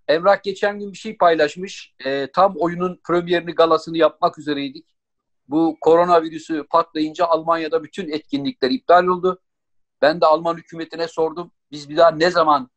[0.08, 1.94] Emrah geçen gün bir şey paylaşmış.
[2.04, 4.86] Ee, tam oyunun premierini galasını yapmak üzereydik.
[5.48, 9.40] Bu koronavirüsü patlayınca Almanya'da bütün etkinlikler iptal oldu.
[10.02, 11.52] Ben de Alman hükümetine sordum.
[11.70, 12.70] Biz bir daha ne zaman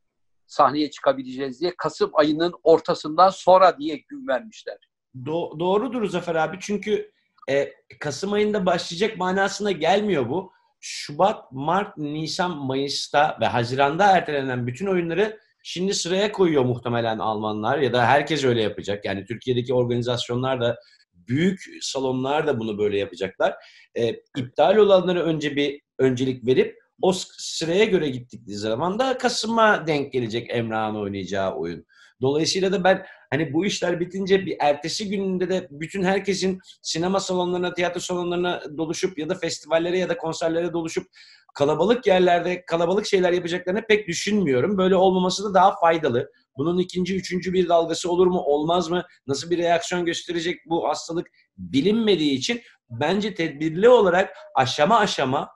[0.48, 1.74] sahneye çıkabileceğiz diye.
[1.78, 4.78] Kasım ayının ortasından sonra diye gün vermişler.
[5.16, 7.12] Do- doğrudur Zafer abi çünkü
[7.50, 10.52] e, Kasım ayında başlayacak manasına gelmiyor bu.
[10.82, 17.94] Şubat, Mart, Nisan, Mayıs'ta ve Haziran'da ertelenen bütün oyunları şimdi sıraya koyuyor muhtemelen Almanlar ya
[17.94, 19.06] da herkes öyle yapacak.
[19.06, 20.78] Yani Türkiye'deki organizasyonlar da
[21.14, 23.56] büyük salonlar da bunu böyle yapacaklar.
[23.98, 30.14] E, iptal olanları önce bir öncelik verip o sıraya göre gittikleri zaman da Kasım'a denk
[30.14, 31.86] gelecek Emrah'ın oynayacağı oyun.
[32.22, 37.74] Dolayısıyla da ben hani bu işler bitince bir ertesi gününde de bütün herkesin sinema salonlarına,
[37.74, 41.08] tiyatro salonlarına doluşup ya da festivallere ya da konserlere doluşup
[41.54, 44.78] kalabalık yerlerde kalabalık şeyler yapacaklarını pek düşünmüyorum.
[44.78, 46.32] Böyle olmaması da daha faydalı.
[46.58, 49.04] Bunun ikinci, üçüncü bir dalgası olur mu, olmaz mı?
[49.28, 55.50] Nasıl bir reaksiyon gösterecek bu hastalık bilinmediği için bence tedbirli olarak aşama aşama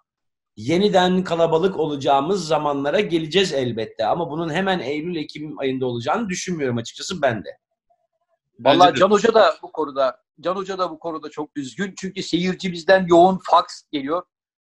[0.58, 4.06] yeniden kalabalık olacağımız zamanlara geleceğiz elbette.
[4.06, 7.58] Ama bunun hemen Eylül-Ekim ayında olacağını düşünmüyorum açıkçası ben de.
[8.60, 8.95] Vallahi.
[8.99, 11.93] Can Hoca da bu konuda Can Hoca da bu konuda çok üzgün.
[11.97, 14.24] Çünkü seyirci bizden yoğun faks geliyor.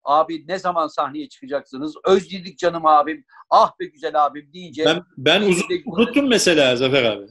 [0.05, 1.95] Abi ne zaman sahneye çıkacaksınız?
[2.05, 3.24] Özledik canım abim.
[3.51, 7.26] Ah be güzel abim deyince Ben, ben uzun, unuttum mesela Zafer abi.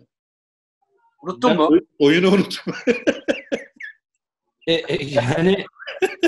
[1.23, 1.67] unuttun Ben mu?
[1.71, 2.73] oy- oyunu unuttum.
[4.67, 5.65] E, e, yani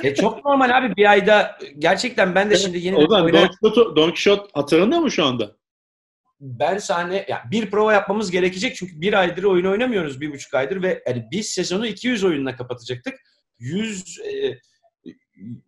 [0.03, 3.47] e, çok normal abi bir ayda gerçekten ben de şimdi yeni o zaman oynar- Don
[3.47, 5.55] Quixote, Don Quixote hatırında mı şu anda?
[6.39, 10.83] ben sahne ya bir prova yapmamız gerekecek çünkü bir aydır oyun oynamıyoruz bir buçuk aydır
[10.83, 13.15] ve yani biz sezonu 200 oyunla kapatacaktık.
[13.59, 14.59] 100 e,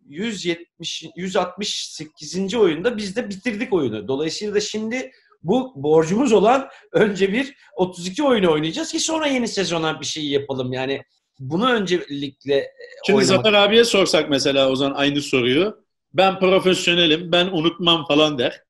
[0.08, 2.54] 170 168.
[2.54, 4.08] oyunda biz de bitirdik oyunu.
[4.08, 5.10] Dolayısıyla da şimdi
[5.42, 10.72] bu borcumuz olan önce bir 32 oyunu oynayacağız ki sonra yeni sezona bir şey yapalım.
[10.72, 11.02] Yani
[11.38, 12.70] bunu öncelikle e,
[13.06, 13.36] Şimdi oynamak.
[13.36, 15.84] Zafer abiye sorsak mesela o zaman aynı soruyu.
[16.14, 18.62] Ben profesyonelim, ben unutmam falan der.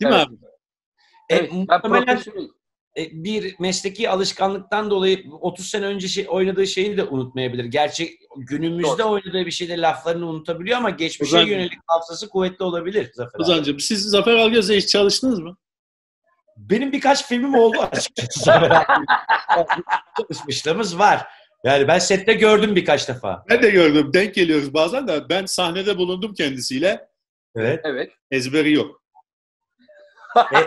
[0.00, 0.28] Değil Evet.
[0.28, 0.36] mi abi?
[1.30, 2.50] Evet, E, ben muhtemelen- profesyonelim.
[2.98, 7.64] e, bir mesleki alışkanlıktan dolayı 30 sene önce şey, oynadığı şeyi de unutmayabilir.
[7.64, 9.10] Gerçi günümüzde Doğru.
[9.10, 13.42] oynadığı bir şeyde laflarını unutabiliyor ama geçmişe O zaman- yönelik hafızası kuvvetli olabilir Zafer abi.
[13.42, 15.56] Ozan'cığım siz Zafer Algöz'le hiç çalıştınız mı?
[16.56, 18.70] Benim birkaç filmim oldu açıkçası Zafer
[19.48, 19.82] abi.
[20.20, 21.26] Çalışmışlığımız var.
[21.64, 23.44] Yani ben sette gördüm birkaç defa.
[23.50, 24.10] Ben de gördüm.
[24.12, 25.28] Denk geliyoruz bazen de.
[25.28, 27.08] Ben sahnede bulundum kendisiyle.
[27.56, 27.80] Evet.
[27.84, 28.12] Evet.
[28.30, 29.02] Ezberi yok.
[30.36, 30.58] E,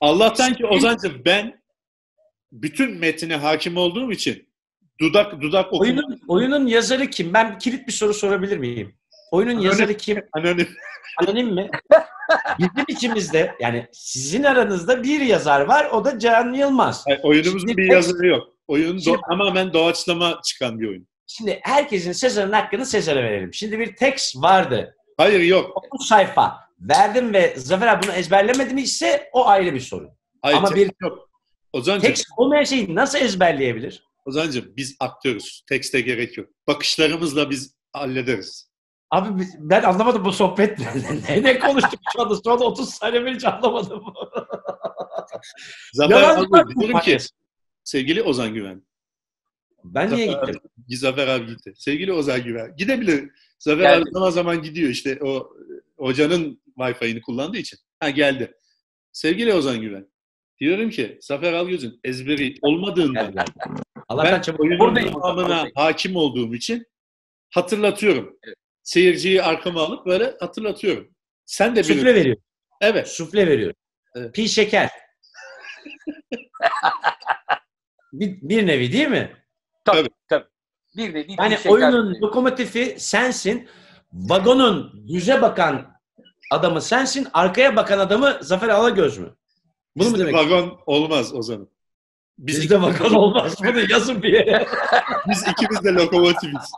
[0.00, 1.62] Allah'tan ki Ozan'cığım ben
[2.52, 4.48] bütün metine hakim olduğum için
[5.00, 7.34] dudak dudak okuma Oyunun, oyunun yazarı kim?
[7.34, 8.94] Ben kilit bir soru sorabilir miyim?
[9.32, 9.66] Oyunun Anonim.
[9.66, 10.22] yazarı kim?
[10.32, 10.68] anonim.
[11.18, 11.70] Anonim mi?
[12.58, 17.04] Bizim içimizde yani sizin aranızda bir yazar var o da Can Yılmaz.
[17.06, 18.53] Hayır, oyunumuzun Şimdi bir yazarı yok.
[18.68, 21.08] Oyun do- Şimdi- tamamen doğaçlama çıkan bir oyun.
[21.26, 23.54] Şimdi herkesin Sezar'ın hakkını Sezar'a verelim.
[23.54, 24.96] Şimdi bir tekst vardı.
[25.16, 25.82] Hayır yok.
[25.92, 26.56] 9 sayfa.
[26.80, 30.10] Verdim ve Zafer abi bunu ezberlemedi mi ise o ayrı bir sorun.
[30.42, 31.30] Hayır, Ama bir yok.
[31.72, 34.04] Ozan'cığım, tekst olmayan şeyi nasıl ezberleyebilir?
[34.26, 35.62] Ozan'cığım biz aktörüz.
[35.68, 36.48] Tekste gerek yok.
[36.66, 38.70] Bakışlarımızla biz hallederiz.
[39.10, 40.78] Abi ben anlamadım bu sohbet
[41.28, 42.36] ne, ne konuştuk şu anda?
[42.36, 44.04] Son 30 saniye hiç anlamadım.
[45.92, 47.18] Zafer abi diyorum ki.
[47.84, 48.82] Sevgili Ozan Güven.
[49.84, 50.60] Ben niye Zafer gittim?
[50.86, 51.72] Abi, Zafer abi gitti.
[51.76, 52.76] Sevgili Ozan Güven.
[52.76, 53.30] Gidebilir.
[53.58, 54.02] Zafer Geldi.
[54.02, 57.78] abi zaman zaman gidiyor işte o e, hocanın Wi-Fi'ini kullandığı için.
[58.00, 58.52] Ha geldi.
[59.12, 60.08] Sevgili Ozan Güven.
[60.60, 63.74] Diyorum ki Zafer Algöz'ün ezberi olmadığından Gel, gel.
[64.08, 65.12] Allah'tan ben oyunun Buradayım.
[65.12, 66.86] tamamına hakim olduğum için
[67.50, 68.38] hatırlatıyorum.
[68.46, 68.56] Evet.
[68.82, 71.10] Seyirciyi arkama alıp böyle hatırlatıyorum.
[71.46, 72.20] Sen de Sufle bilirsin.
[72.20, 72.36] veriyor.
[72.80, 73.08] Evet.
[73.08, 73.74] Sufle veriyor.
[74.14, 74.34] Evet.
[74.34, 74.90] Pi şeker.
[78.20, 79.36] bir, bir nevi değil mi?
[79.84, 80.44] Tabii tabii.
[80.96, 83.68] Bir nevi Yani bir oyunun lokomotifi sensin.
[84.12, 85.86] Vagonun yüze bakan
[86.50, 87.28] adamı sensin.
[87.32, 89.36] Arkaya bakan adamı Zafer Alagöz mü?
[89.96, 90.34] Bunu mu Bizde demek?
[90.34, 91.70] vagon olmaz Ozan'ım.
[92.38, 93.56] Biz, Bizde vagon olmaz.
[93.64, 94.66] Bunu yazın bir yere.
[95.28, 96.70] biz ikimiz de lokomotifiz.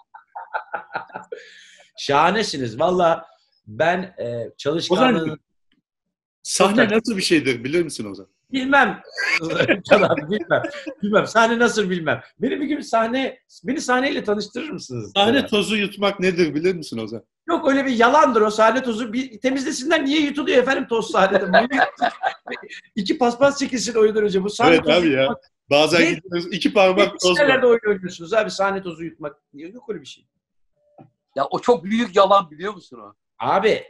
[1.98, 2.80] Şahanesiniz.
[2.80, 3.26] Valla
[3.66, 5.38] ben e, çalışkanlığını Ozan
[6.42, 8.28] sahne nasıl bir şeydir bilir misin Ozan?
[8.52, 9.02] Bilmem.
[9.92, 10.62] Abi bilmem.
[11.02, 11.26] Bilmem.
[11.26, 12.20] Sahne nasıl bilmem.
[12.38, 15.12] Beni bir gün sahne, beni sahneyle tanıştırır mısınız?
[15.16, 15.46] Sahne Ya.
[15.46, 17.22] tozu yutmak nedir bilir misin Ozan?
[17.48, 19.12] Yok öyle bir yalandır o sahne tozu.
[19.12, 21.68] Bir temizlesinler niye yutuluyor efendim toz sahnede?
[22.96, 24.42] İki paspas çekilsin oyundan önce.
[24.44, 25.20] Bu sahne evet tozu abi ya.
[25.22, 25.38] yutmak.
[25.70, 26.10] Bazen Ne?
[26.12, 27.62] gidiyoruz iki parmak toz var.
[27.62, 29.36] Oyun oynuyorsunuz abi sahne tozu yutmak.
[29.54, 30.26] Yok öyle bir şey.
[31.36, 33.14] Ya o çok büyük yalan biliyor musun o?
[33.38, 33.82] Abi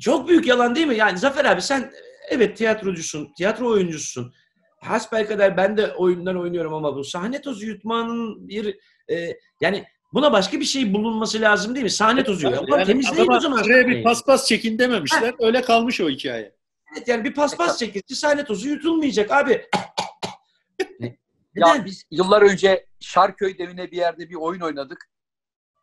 [0.00, 0.96] çok büyük yalan değil mi?
[0.96, 1.92] Yani Zafer abi sen
[2.30, 4.34] evet tiyatrocusun, tiyatro oyuncusun.
[4.80, 8.78] Hasbelkader ben de oyunlar oynuyorum ama bu sahne tozu yutmanın bir
[9.10, 11.90] e, yani buna başka bir şey bulunması lazım değil mi?
[11.90, 12.68] Sahne tozu Yani yok.
[12.68, 13.62] Ulan temizleyin adama o zaman.
[13.62, 15.34] Şuraya bir paspas çekin dememişler.
[15.38, 16.54] Öyle kalmış o hikaye.
[16.96, 19.66] Evet, yani bir paspas çekilse sahne tozu yutulmayacak abi.
[21.54, 25.10] Ya biz yıllar önce Şarköy devine bir yerde bir oyun oynadık.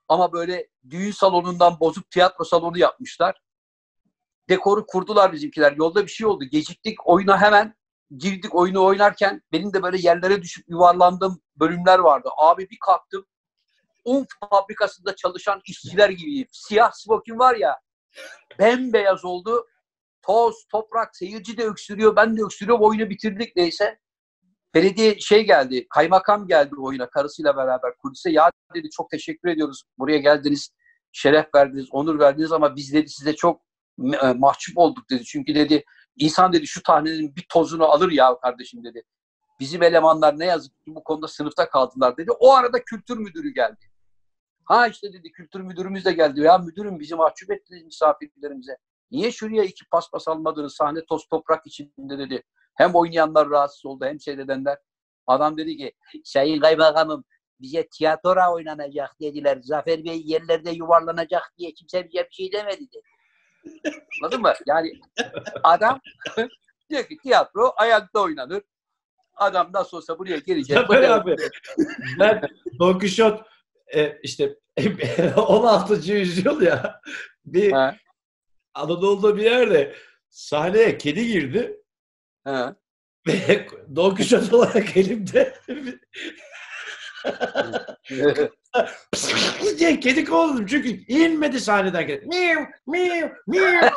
[0.08, 3.42] Ama böyle düğün salonundan bozuk tiyatro salonu yapmışlar.
[4.50, 5.72] Dekoru kurdular bizimkiler.
[5.72, 6.44] Yolda bir şey oldu.
[6.44, 7.08] Geciktik.
[7.08, 7.76] Oyuna hemen
[8.18, 12.30] girdik oyunu oynarken benim de böyle yerlere düşüp yuvarlandığım bölümler vardı.
[12.38, 13.26] Abi bir kalktım.
[14.06, 16.48] Un fabrikasında çalışan işçiler gibiyim.
[16.52, 17.80] Siyah smokin var ya.
[18.60, 19.68] Bembeyaz oldu.
[20.22, 22.16] Toz, toprak, seyirci de öksürüyor.
[22.16, 22.84] Ben de öksürüyorum.
[22.84, 24.00] Oyunu bitirdik neyse.
[24.74, 28.32] Belediye şey geldi, kaymakam geldi oyuna karısıyla beraber kulise.
[28.32, 29.84] Ya dedi çok teşekkür ediyoruz.
[29.98, 30.70] Buraya geldiniz,
[31.12, 33.65] şeref verdiniz, onur verdiniz ama biz dedi size çok
[34.36, 35.24] mahcup olduk dedi.
[35.24, 35.84] Çünkü dedi
[36.18, 39.04] insan dedi şu tahminin bir tozunu alır ya kardeşim dedi.
[39.60, 42.32] Bizim elemanlar ne yazık ki bu konuda sınıfta kaldılar dedi.
[42.40, 43.90] O arada kültür müdürü geldi.
[44.66, 46.42] Ha işte dedi kültür müdürümüz de geldi.
[46.42, 48.78] Ya müdürüm bizi mahcup ettiniz misafirlerimize.
[49.12, 52.44] Niye şuraya iki paspas almadınız sahne toz toprak içinde dedi.
[52.76, 54.78] Hem oynayanlar rahatsız oldu hem seyredenler.
[55.28, 55.94] Adam dedi ki
[56.24, 57.24] sayın kaymakamım
[57.60, 59.60] bize tiyatro oynanacak dediler.
[59.62, 63.08] Zafer Bey yerlerde yuvarlanacak diye kimse bize bir şey demedi dedi.
[64.22, 64.54] Anladın mı?
[64.66, 64.94] Yani
[65.64, 66.00] adam
[66.90, 68.64] diyor ki tiyatro ayakta oynanır.
[69.36, 70.78] Adam nasıl olsa buraya gelecek.
[70.78, 71.36] Zafer abi.
[72.20, 72.42] Ben
[72.80, 73.44] Don Quixote
[73.94, 74.56] e, işte
[75.38, 76.12] 16.
[76.14, 77.02] yüzyıl ya
[77.46, 77.96] bir Ha,
[78.74, 79.96] Anadolu'da bir yerde
[80.30, 81.82] sahneye kedi girdi
[82.44, 82.76] ha.
[83.28, 85.56] ve Don Quixote olarak elimde
[89.80, 92.26] diye kedi kovaladım çünkü inmedi sahneden kedi.
[92.26, 93.62] Miu, miu, miu.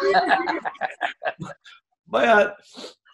[2.06, 2.56] Bayağı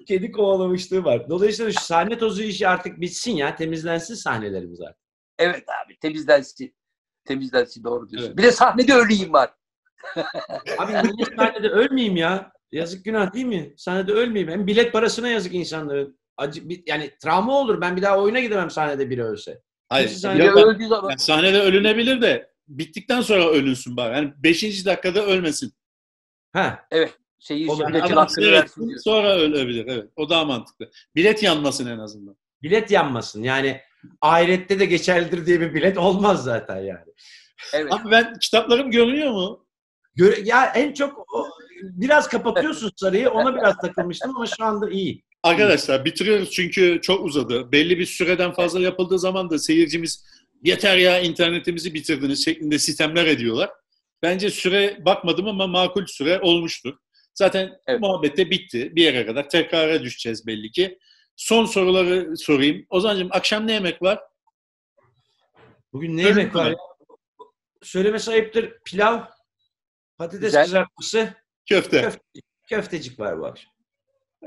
[0.07, 1.29] kedi kovalamışlığı var.
[1.29, 3.57] Dolayısıyla şu sahne tozu işi artık bitsin ya.
[3.57, 5.05] Temizlensin sahnelerimiz artık.
[5.39, 6.75] Evet abi temizlensin.
[7.25, 8.29] Temizlensin doğru diyorsun.
[8.29, 8.39] Evet.
[8.39, 9.51] Bir de sahnede öleyim var.
[10.79, 12.53] Abi niye sahnede ölmeyeyim ya?
[12.73, 13.75] Yazık günah değil mi?
[13.77, 14.53] Sahnede ölmeyeyim.
[14.53, 16.19] Hem bilet parasına yazık insanların.
[16.37, 17.81] Acı, yani travma olur.
[17.81, 19.63] Ben bir daha oyuna gidemem sahnede biri ölse.
[19.89, 20.09] Hayır.
[20.09, 24.15] Kimse Bir de yok, bak, öldüğü zaman yani sahnede ölünebilir de bittikten sonra ölünsün bari.
[24.15, 24.87] Yani 5.
[24.87, 25.73] dakikada ölmesin.
[26.53, 26.87] Ha.
[27.69, 27.89] Olur.
[27.89, 29.01] biletin Adam hakkını versin diyor.
[29.05, 29.87] sonra ölebilir.
[29.89, 30.11] Evet.
[30.17, 30.91] O daha mantıklı.
[31.17, 32.37] Bilet yanmasın en azından.
[32.63, 33.43] Bilet yanmasın.
[33.43, 33.81] Yani
[34.21, 37.13] ahirette de geçerlidir diye bir bilet olmaz zaten yani.
[37.75, 37.93] Evet.
[37.93, 39.67] Abi ben kitaplarım görünüyor mu?
[40.17, 41.49] Göre- ya en çok o-
[41.83, 43.31] biraz kapatıyorsun sarıyı.
[43.31, 45.25] Ona biraz takılmıştım ama şu anda iyi.
[45.45, 47.73] Arkadaşlar bitiriyoruz çünkü çok uzadı.
[47.73, 50.27] Belli bir süreden fazla yapıldığı zaman da seyircimiz
[50.63, 53.71] yeter ya internetimizi bitirdiniz şeklinde sistemler ediyorlar.
[54.23, 56.95] Bence süre bakmadım ama makul süre olmuştur.
[57.35, 58.01] Zaten Evet.
[58.01, 59.49] muhabbet de bitti bir yere kadar.
[59.49, 60.99] Tekrara düşeceğiz belli ki.
[61.37, 62.87] Son soruları sorayım.
[62.91, 64.21] Ozancığım akşam ne yemek var?
[65.93, 66.77] Bugün ne yemek var ya?
[67.83, 68.73] Söylemesi ayıptır.
[68.85, 69.21] Pilav,
[70.19, 70.65] patates Güzel.
[70.65, 71.35] kızartması,
[71.69, 72.01] Köfte.
[72.03, 72.21] Köfte.
[72.69, 73.74] köftecik var bu akşam.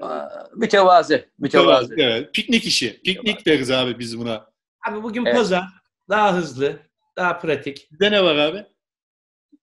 [0.01, 1.29] Aa, Mütevazı.
[1.37, 1.95] Mütevazı.
[1.97, 2.33] Evet.
[2.33, 3.01] Piknik işi.
[3.01, 4.49] Piknik deriz abi biz buna.
[4.89, 5.35] Abi bugün Evet.
[5.37, 5.63] pazar.
[6.09, 6.79] Daha hızlı,
[7.17, 7.87] daha pratik.
[7.91, 8.65] Bizde ne var abi?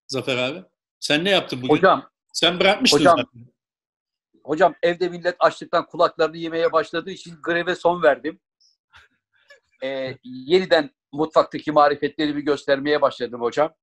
[0.07, 0.63] Zafer abi.
[1.01, 1.75] Sen ne yaptın bugün?
[1.75, 3.47] Hocam, Sen bırakmıştın Hocam, zaten.
[4.45, 8.41] hocam evde millet açlıktan kulaklarını yemeye başladığı için greve son verdim.
[9.83, 13.75] Ee, yeniden mutfaktaki marifetlerimi göstermeye başladım hocam.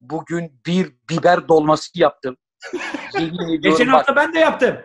[0.00, 2.36] Bugün bir biber dolması yaptım.
[3.60, 4.76] Geçen hafta ben de yaptım.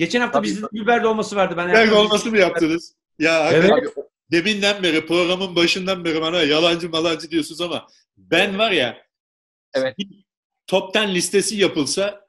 [0.00, 1.54] Geçen hafta bizde biber dolması vardı.
[1.56, 2.94] Ben Biber dolması mı yaptınız?
[3.18, 3.70] Ya Evet.
[3.70, 7.86] Tabii, deminden beri programın başından beri bana yalancı malancı diyorsunuz ama
[8.16, 8.96] ben var ya
[9.74, 9.96] Evet.
[10.66, 12.26] top 10 listesi yapılsa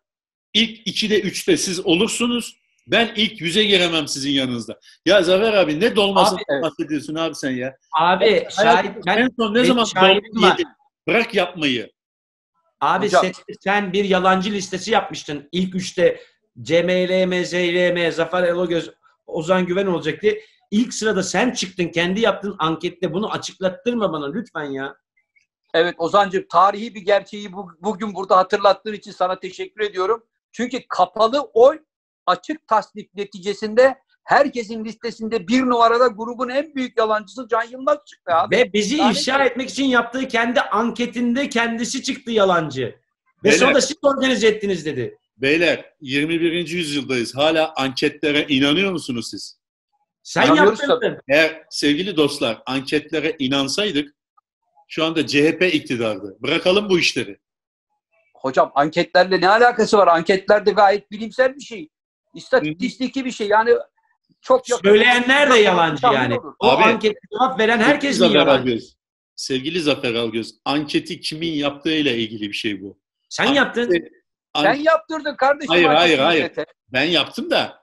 [0.54, 2.58] ilk 2'de 3'te siz olursunuz.
[2.88, 4.80] Ben ilk yüze giremem sizin yanınızda.
[5.06, 6.64] Ya Zafer abi ne dolması Abi, evet.
[6.64, 7.78] bahsediyorsun abi sen ya?
[8.00, 10.68] Abi şahit, ben, en son ne zaman dolma yedin?
[11.08, 11.92] Bırak yapmayı.
[12.82, 13.26] abi Hocam.
[13.62, 15.50] sen bir yalancı listesi yapmıştın.
[15.52, 16.20] İlk üçte
[16.62, 18.92] CMLM, ZLM, Zafer Elogöz,
[19.28, 20.42] Ozan Güven olacak diye.
[20.72, 21.88] İlk sırada sen çıktın.
[21.88, 24.96] Kendi yaptığın ankette bunu açıklattırma bana lütfen ya.
[25.74, 30.24] Evet Ozan'cığım tarihi bir gerçeği bu- bugün burada hatırlattığın için sana teşekkür ediyorum.
[30.52, 31.80] Çünkü kapalı oy
[32.26, 38.56] açık tasnif neticesinde herkesin listesinde bir numarada grubun en büyük yalancısı Can Yılmaz çıktı abi.
[38.58, 42.82] Ve bizi Yani- ifşa etmek için yaptığı kendi anketinde kendisi çıktı yalancı.
[42.82, 42.96] Ve
[43.44, 43.58] Beyler.
[43.58, 45.18] sonra da siz organize ettiniz dedi.
[45.42, 46.68] Beyler 21.
[46.68, 47.36] yüzyıldayız.
[47.36, 49.60] Hala anketlere inanıyor musunuz siz?
[50.24, 51.18] Sen yaptın.
[51.28, 54.16] Eğer sevgili dostlar anketlere inansaydık
[54.88, 56.38] şu anda CHP iktidardı.
[56.42, 57.40] Bırakalım bu işleri.
[58.36, 60.08] Hocam anketlerle ne alakası var?
[60.08, 61.90] Anketler de gayet bilimsel bir şey.
[62.36, 63.48] İstatistiki bir şey.
[63.48, 63.72] Yani
[64.42, 66.40] çok yakın- Söyleyenler de yalancı yani.
[66.40, 66.54] olur.
[66.60, 68.52] O Abi, ankete cevap veren herkes mi yalancı?
[68.52, 68.96] Algöz,
[69.36, 73.00] sevgili Zafer Algöz, anketi kimin yaptığıyla ilgili bir şey bu.
[73.30, 73.92] Sen yaptın.
[74.54, 75.70] An- Sen yaptırdın kardeşim.
[75.74, 76.44] Hayır, hayır, hayır.
[76.44, 76.66] millete.
[76.90, 77.82] ben yaptım da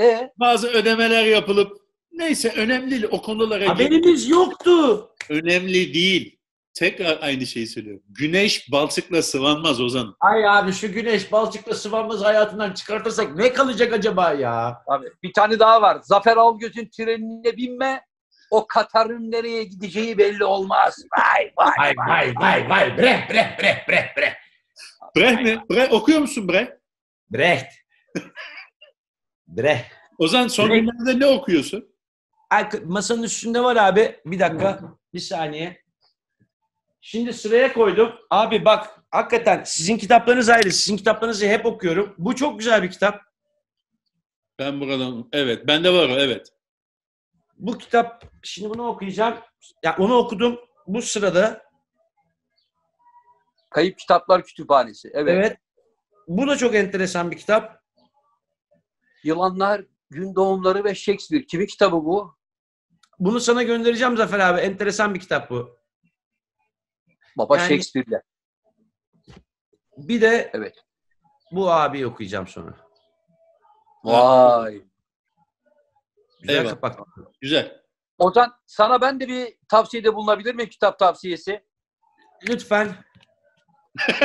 [0.00, 1.76] E, bazı ödemeler yapılıp
[2.12, 3.06] neyse önemli değil.
[3.10, 5.08] O konulara Haberimiz yoktu.
[5.30, 6.38] önemli değil.
[6.74, 8.02] Tekrar aynı şeyi söylüyorum.
[8.08, 10.16] Güneş balçıkla sıvanmaz Ozan.
[10.20, 14.82] Ay abi şu güneş balçıkla sıvanmaz hayatından çıkartırsak ne kalacak acaba ya?
[14.86, 15.98] Abi bir tane daha var.
[16.02, 18.00] Zafer Algöz'ün trenine binme.
[18.50, 21.04] O Katar'ın nereye gideceği belli olmaz.
[21.18, 24.36] Vay vay Vay vay vay vay bre bre bre bre bre.
[25.16, 25.62] Brecht mi?
[25.70, 26.72] Brecht, okuyor musun Brecht?
[27.30, 27.66] Brecht.
[29.46, 29.86] Brecht.
[30.18, 30.80] Ozan son Brecht.
[30.80, 31.94] günlerde ne okuyorsun?
[32.84, 34.20] Masanın üstünde var abi.
[34.26, 34.80] Bir dakika.
[35.14, 35.84] Bir saniye.
[37.00, 38.12] Şimdi sıraya koydum.
[38.30, 40.72] Abi bak hakikaten sizin kitaplarınız ayrı.
[40.72, 42.14] Sizin kitaplarınızı hep okuyorum.
[42.18, 43.20] Bu çok güzel bir kitap.
[44.58, 45.66] Ben buradan, evet.
[45.66, 46.48] Bende var o, evet.
[47.56, 49.34] Bu kitap, şimdi bunu okuyacağım.
[49.82, 50.60] Ya onu okudum.
[50.86, 51.63] Bu sırada
[53.74, 55.10] Kayıp Kitaplar Kütüphanesi.
[55.14, 55.34] Evet.
[55.36, 55.58] evet.
[56.28, 57.82] Bu da çok enteresan bir kitap.
[59.24, 61.46] Yılanlar, Gün Doğumları ve Shakespeare.
[61.46, 62.36] Kimin kitabı bu?
[63.18, 64.60] Bunu sana göndereceğim Zafer abi.
[64.60, 65.78] Enteresan bir kitap bu.
[67.38, 68.22] Baba Yani- Shakespeare'le.
[69.96, 70.84] Bir de Evet.
[71.52, 72.74] bu abi okuyacağım sonra.
[74.04, 74.82] Vay.
[76.40, 76.70] Güzel Eyvallah.
[76.70, 76.98] kapak.
[77.40, 77.82] Güzel.
[78.18, 80.68] Ozan sana ben de bir tavsiyede bulunabilir miyim?
[80.70, 81.64] Kitap tavsiyesi.
[82.48, 82.94] Lütfen.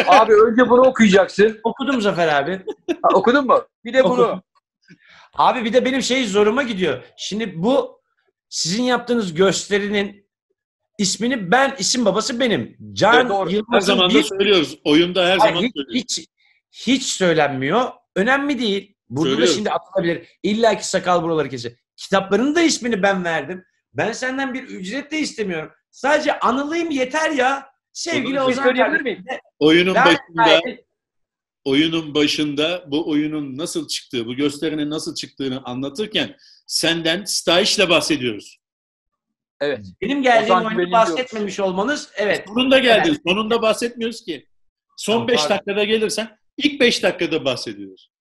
[0.08, 1.60] Abi önce bunu okuyacaksın.
[1.64, 2.62] Okudum Zafer abi.
[3.02, 3.64] Ha, okudun mu?
[3.86, 4.12] Bir de bunu.
[4.14, 4.42] Okudum.
[5.34, 7.04] Abi bir de benim şey zoruma gidiyor.
[7.18, 8.02] Şimdi bu
[8.50, 10.30] sizin yaptığınız gösterinin
[10.98, 12.78] ismini ben, isim babası benim.
[12.94, 13.50] Can Evet, doğru.
[13.50, 14.80] Her Yılmaz'ın zaman da bir söylüyoruz.
[14.84, 15.96] Oyunda her Hayır, zaman hiç, söylüyoruz.
[15.96, 16.28] hiç,
[16.88, 17.92] hiç söylenmiyor.
[18.16, 18.96] Önemli değil.
[19.10, 20.28] Burada da şimdi atılabilir.
[20.44, 21.76] İlla ki sakal buraları kesiyor.
[21.98, 23.64] Kitapların da ismini ben verdim.
[23.94, 25.72] Ben senden bir ücret de istemiyorum.
[25.92, 27.70] Sadece anılayım yeter ya.
[28.00, 29.26] Sevgili şey Ozan söyleyebilir miyim?
[29.60, 30.62] Oyunun Ben- başında
[31.64, 36.36] oyunun başında bu oyunun nasıl çıktığı, bu gösterinin nasıl çıktığını anlatırken
[36.68, 38.58] senden Stayiş'le bahsediyoruz.
[39.62, 39.86] Evet.
[40.02, 42.43] Benim geldiğim Ozan oyunu bahsetmemiş olmanız evet.
[42.47, 43.18] Sonunda geldin.
[43.28, 44.47] Sonunda bahsetmiyoruz ki.
[44.97, 45.56] Son Tamam, 5 pardon.
[45.56, 48.12] dakikada gelirsen ilk 5 dakikada bahsediyoruz.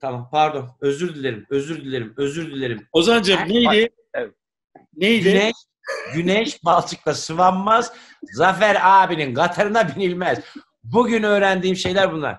[0.00, 0.70] Tamam pardon.
[0.80, 1.46] Özür dilerim.
[1.50, 2.14] Özür dilerim.
[2.16, 2.88] Özür dilerim.
[2.92, 3.90] Ozancığım neydi?
[4.14, 4.34] Evet.
[4.96, 5.24] Neydi?
[5.24, 5.54] Güneş
[6.14, 7.92] güneş balçıkla sıvanmaz.
[8.22, 10.38] Zafer abinin katarına binilmez.
[10.84, 12.38] Bugün öğrendiğim şeyler bunlar.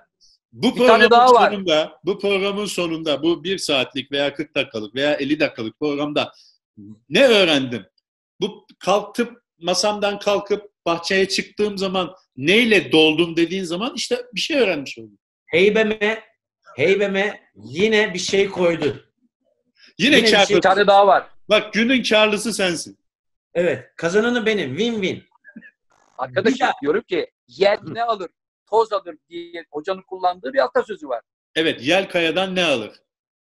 [0.51, 1.51] Bu programın daha var.
[1.51, 6.33] sonunda, bu programın sonunda, bu bir saatlik veya 40 dakikalık veya 50 dakikalık programda
[7.09, 7.85] ne öğrendim?
[8.41, 14.97] Bu kalkıp masamdan kalkıp bahçeye çıktığım zaman neyle doldum dediğin zaman işte bir şey öğrenmiş
[14.99, 15.17] oldum.
[15.45, 16.23] Heybeme
[16.75, 19.05] heybeme yine bir şey koydu.
[19.97, 21.27] Yine, Yine bir şey- Bir tane daha var.
[21.49, 22.97] Bak günün karlısı sensin.
[23.53, 23.91] Evet.
[23.95, 24.77] Kazananı benim.
[24.77, 25.23] Win win.
[26.17, 26.71] Arkadaşım Bir daha.
[26.81, 28.29] diyorum ki yer ne alır?
[28.69, 31.21] Toz alır diye hocanın kullandığı bir atasözü var.
[31.55, 32.91] Evet yel kayadan ne alır?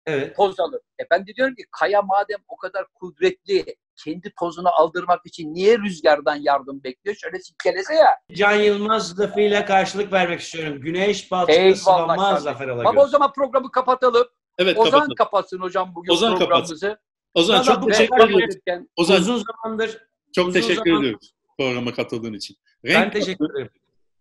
[0.05, 0.35] Evet.
[0.35, 0.81] Toz alır.
[1.01, 5.77] E ben de diyorum ki kaya madem o kadar kudretli kendi tozunu aldırmak için niye
[5.77, 7.15] rüzgardan yardım bekliyor?
[7.17, 8.17] Şöyle silkelese ya.
[8.33, 10.81] Can Yılmaz lafıyla karşılık vermek istiyorum.
[10.81, 12.43] Güneş Eyvallah sıvanmaz.
[12.43, 13.11] Zafer Baba o Alagöz.
[13.11, 14.27] zaman programı kapatalım.
[14.57, 15.15] Evet Ozan kapatalım.
[15.15, 16.99] kapatsın hocam bugün Ozan programımızı.
[17.37, 18.15] Ozan çok teşekkür.
[18.17, 18.87] Ederim.
[18.95, 19.97] Ozan Uzun zamandır
[20.35, 22.55] çok uzun teşekkür zaman- ediyoruz programa katıldığın için.
[22.83, 23.69] ben Renk teşekkür ederim.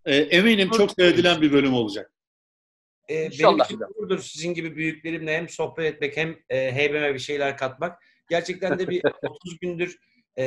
[0.05, 2.13] e, eminim çok seyredilen bir bölüm olacak.
[3.11, 3.65] Ee, benim İnşallah.
[3.65, 8.03] için gururdur sizin gibi büyüklerimle hem sohbet etmek hem e, heybeme bir şeyler katmak.
[8.31, 9.99] Gerçekten de bir 30 gündür
[10.39, 10.45] e,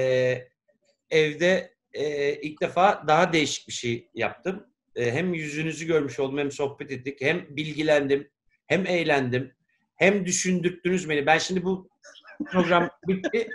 [1.09, 4.65] evde e, ilk defa daha değişik bir şey yaptım.
[4.95, 8.30] E, hem yüzünüzü görmüş oldum hem sohbet ettik hem bilgilendim
[8.67, 9.53] hem eğlendim
[9.95, 11.26] hem düşündürttünüz beni.
[11.26, 11.89] Ben şimdi bu
[12.45, 13.49] program bitti.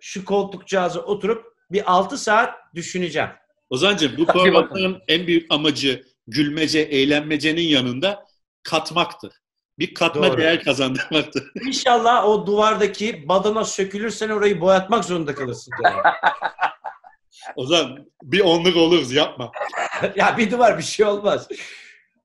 [0.00, 3.30] Şu koltukcağıza oturup bir 6 saat düşüneceğim.
[3.70, 8.26] Ozancığım bu Hadi programların en büyük amacı gülmece, eğlenmecenin yanında
[8.62, 9.32] katmaktır.
[9.78, 10.38] Bir katma Doğru.
[10.38, 11.50] değer kazandırmaktır.
[11.66, 15.72] İnşallah o duvardaki badana sökülürsen orayı boyatmak zorunda kalırsın.
[17.56, 19.52] Ozan bir onluk oluruz yapma.
[20.16, 21.48] ya bir duvar bir şey olmaz.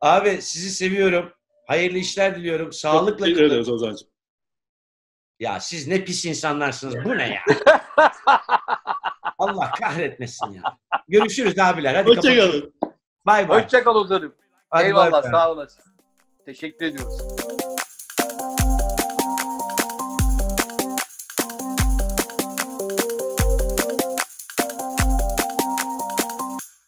[0.02, 1.34] Abi sizi seviyorum.
[1.68, 2.74] Hayırlı işler diliyorum.
[2.74, 3.36] Sağlıkla kalın.
[3.36, 4.08] ederiz Ozancığım.
[5.40, 6.96] Ya siz ne pis insanlarsınız.
[7.06, 7.42] Bu ne ya?
[9.38, 10.62] Allah kahretmesin ya.
[11.08, 11.96] Görüşürüz abiler.
[11.96, 12.38] Hadi kapatalım.
[12.38, 12.74] Hoşçakalın.
[13.26, 13.64] Bay bay.
[13.64, 14.36] Hoşçakal Ozan'ım.
[14.70, 15.32] Hadi bay Eyvallah bay.
[15.32, 15.84] sağ olasın.
[16.46, 17.18] Teşekkür ediyoruz.